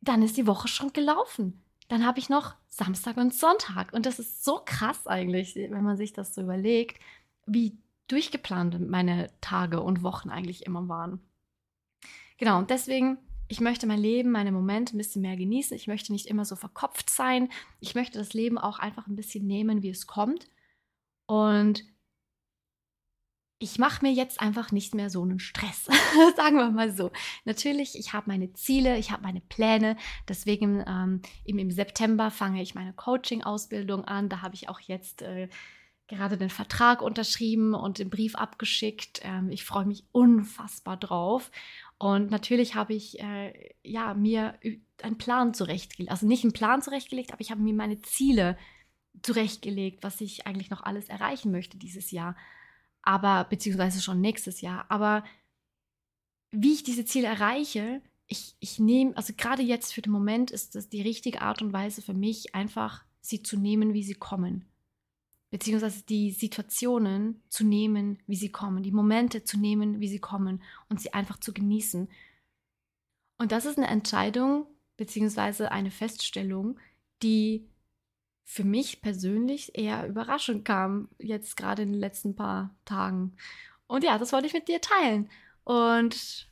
dann 0.00 0.22
ist 0.22 0.36
die 0.36 0.46
Woche 0.46 0.68
schon 0.68 0.92
gelaufen. 0.92 1.62
Dann 1.88 2.04
habe 2.04 2.18
ich 2.18 2.28
noch 2.28 2.54
Samstag 2.68 3.16
und 3.16 3.32
Sonntag. 3.32 3.92
Und 3.92 4.06
das 4.06 4.18
ist 4.18 4.44
so 4.44 4.60
krass 4.64 5.06
eigentlich, 5.06 5.54
wenn 5.54 5.84
man 5.84 5.96
sich 5.96 6.12
das 6.12 6.34
so 6.34 6.42
überlegt, 6.42 7.00
wie 7.46 7.78
durchgeplant 8.08 8.88
meine 8.88 9.30
Tage 9.40 9.80
und 9.80 10.02
Wochen 10.02 10.30
eigentlich 10.30 10.66
immer 10.66 10.88
waren. 10.88 11.20
Genau, 12.38 12.58
und 12.58 12.70
deswegen, 12.70 13.18
ich 13.48 13.60
möchte 13.60 13.86
mein 13.86 14.00
Leben, 14.00 14.30
meine 14.30 14.52
Momente 14.52 14.96
ein 14.96 14.98
bisschen 14.98 15.22
mehr 15.22 15.36
genießen. 15.36 15.76
Ich 15.76 15.86
möchte 15.86 16.12
nicht 16.12 16.26
immer 16.26 16.44
so 16.44 16.56
verkopft 16.56 17.10
sein. 17.10 17.50
Ich 17.80 17.94
möchte 17.94 18.18
das 18.18 18.32
Leben 18.32 18.58
auch 18.58 18.78
einfach 18.78 19.06
ein 19.06 19.16
bisschen 19.16 19.46
nehmen, 19.46 19.82
wie 19.82 19.90
es 19.90 20.06
kommt. 20.06 20.48
Und 21.26 21.84
ich 23.60 23.78
mache 23.78 24.04
mir 24.04 24.12
jetzt 24.12 24.40
einfach 24.40 24.70
nicht 24.70 24.94
mehr 24.94 25.10
so 25.10 25.22
einen 25.22 25.40
Stress, 25.40 25.86
sagen 26.36 26.56
wir 26.56 26.70
mal 26.70 26.92
so. 26.92 27.10
Natürlich, 27.44 27.98
ich 27.98 28.12
habe 28.12 28.30
meine 28.30 28.52
Ziele, 28.52 28.98
ich 28.98 29.10
habe 29.10 29.22
meine 29.22 29.40
Pläne. 29.40 29.96
Deswegen 30.28 30.84
ähm, 30.86 31.22
im 31.44 31.70
September 31.70 32.30
fange 32.30 32.62
ich 32.62 32.74
meine 32.74 32.92
Coaching-Ausbildung 32.92 34.04
an. 34.04 34.28
Da 34.28 34.42
habe 34.42 34.54
ich 34.54 34.68
auch 34.68 34.78
jetzt 34.80 35.22
äh, 35.22 35.48
gerade 36.06 36.36
den 36.36 36.50
Vertrag 36.50 37.02
unterschrieben 37.02 37.74
und 37.74 37.98
den 37.98 38.10
Brief 38.10 38.36
abgeschickt. 38.36 39.20
Ähm, 39.24 39.50
ich 39.50 39.64
freue 39.64 39.86
mich 39.86 40.04
unfassbar 40.12 40.96
drauf. 40.96 41.50
Und 41.98 42.30
natürlich 42.30 42.76
habe 42.76 42.94
ich 42.94 43.18
äh, 43.18 43.74
ja, 43.82 44.14
mir 44.14 44.54
einen 45.02 45.18
Plan 45.18 45.52
zurechtgelegt. 45.52 46.12
Also 46.12 46.26
nicht 46.26 46.44
einen 46.44 46.52
Plan 46.52 46.80
zurechtgelegt, 46.80 47.32
aber 47.32 47.40
ich 47.40 47.50
habe 47.50 47.60
mir 47.60 47.74
meine 47.74 48.00
Ziele 48.02 48.56
zurechtgelegt, 49.20 50.04
was 50.04 50.20
ich 50.20 50.46
eigentlich 50.46 50.70
noch 50.70 50.84
alles 50.84 51.08
erreichen 51.08 51.50
möchte 51.50 51.76
dieses 51.76 52.12
Jahr 52.12 52.36
aber 53.08 53.44
beziehungsweise 53.44 54.02
schon 54.02 54.20
nächstes 54.20 54.60
Jahr. 54.60 54.84
Aber 54.90 55.24
wie 56.50 56.74
ich 56.74 56.82
diese 56.82 57.06
Ziele 57.06 57.26
erreiche, 57.26 58.02
ich, 58.26 58.54
ich 58.60 58.78
nehme, 58.78 59.16
also 59.16 59.32
gerade 59.34 59.62
jetzt 59.62 59.94
für 59.94 60.02
den 60.02 60.12
Moment 60.12 60.50
ist 60.50 60.74
das 60.74 60.90
die 60.90 61.00
richtige 61.00 61.40
Art 61.40 61.62
und 61.62 61.72
Weise 61.72 62.02
für 62.02 62.12
mich, 62.12 62.54
einfach 62.54 63.06
sie 63.22 63.42
zu 63.42 63.56
nehmen, 63.58 63.94
wie 63.94 64.02
sie 64.02 64.12
kommen. 64.12 64.66
Beziehungsweise 65.50 66.02
die 66.02 66.32
Situationen 66.32 67.42
zu 67.48 67.64
nehmen, 67.64 68.18
wie 68.26 68.36
sie 68.36 68.52
kommen, 68.52 68.82
die 68.82 68.92
Momente 68.92 69.42
zu 69.42 69.56
nehmen, 69.56 70.00
wie 70.00 70.08
sie 70.08 70.18
kommen 70.18 70.62
und 70.90 71.00
sie 71.00 71.14
einfach 71.14 71.40
zu 71.40 71.54
genießen. 71.54 72.10
Und 73.38 73.52
das 73.52 73.64
ist 73.64 73.78
eine 73.78 73.88
Entscheidung, 73.88 74.66
beziehungsweise 74.98 75.72
eine 75.72 75.90
Feststellung, 75.90 76.78
die 77.22 77.66
für 78.50 78.64
mich 78.64 79.02
persönlich 79.02 79.76
eher 79.78 80.08
überraschend 80.08 80.64
kam, 80.64 81.10
jetzt 81.18 81.54
gerade 81.58 81.82
in 81.82 81.92
den 81.92 82.00
letzten 82.00 82.34
paar 82.34 82.74
Tagen. 82.86 83.36
Und 83.86 84.04
ja, 84.04 84.16
das 84.16 84.32
wollte 84.32 84.46
ich 84.46 84.54
mit 84.54 84.68
dir 84.68 84.80
teilen. 84.80 85.28
Und 85.64 86.48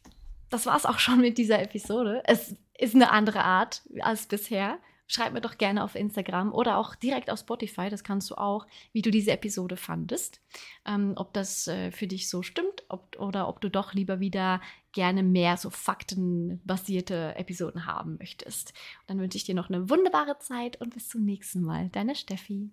das 0.51 0.67
war 0.67 0.77
es 0.77 0.85
auch 0.85 0.99
schon 0.99 1.23
mit 1.23 1.39
dieser 1.39 1.59
Episode. 1.63 2.23
Es 2.27 2.55
ist 2.77 2.95
eine 2.95 3.11
andere 3.11 3.43
Art 3.45 3.81
als 4.01 4.27
bisher. 4.27 4.77
Schreib 5.09 5.33
mir 5.33 5.41
doch 5.41 5.57
gerne 5.59 5.85
auf 5.85 5.95
Instagram 5.95 6.53
oder 6.53 6.79
auch 6.79 6.95
direkt 6.95 7.31
auf 7.31 7.39
Spotify, 7.41 7.89
das 7.89 8.03
kannst 8.03 8.31
du 8.31 8.35
auch, 8.35 8.67
wie 8.93 9.03
du 9.03 9.11
diese 9.11 9.31
Episode 9.31 9.77
fandest. 9.77 10.41
Ähm, 10.85 11.13
ob 11.17 11.33
das 11.33 11.69
äh, 11.69 11.93
für 11.93 12.07
dich 12.07 12.29
so 12.29 12.43
stimmt 12.43 12.85
ob, 12.89 13.17
oder 13.19 13.49
ob 13.49 13.61
du 13.61 13.71
doch 13.71 13.95
lieber 13.95 14.21
wieder 14.21 14.61
gerne 14.93 15.23
mehr 15.23 15.57
so 15.57 15.71
faktenbasierte 15.71 17.35
Episoden 17.37 17.87
haben 17.87 18.17
möchtest. 18.19 18.71
Und 19.01 19.11
dann 19.11 19.21
wünsche 19.21 19.37
ich 19.37 19.45
dir 19.45 19.55
noch 19.55 19.69
eine 19.69 19.91
wunderbare 19.91 20.39
Zeit 20.39 20.81
und 20.81 20.95
bis 20.95 21.09
zum 21.09 21.25
nächsten 21.25 21.63
Mal. 21.63 21.89
Deine 21.91 22.15
Steffi. 22.15 22.71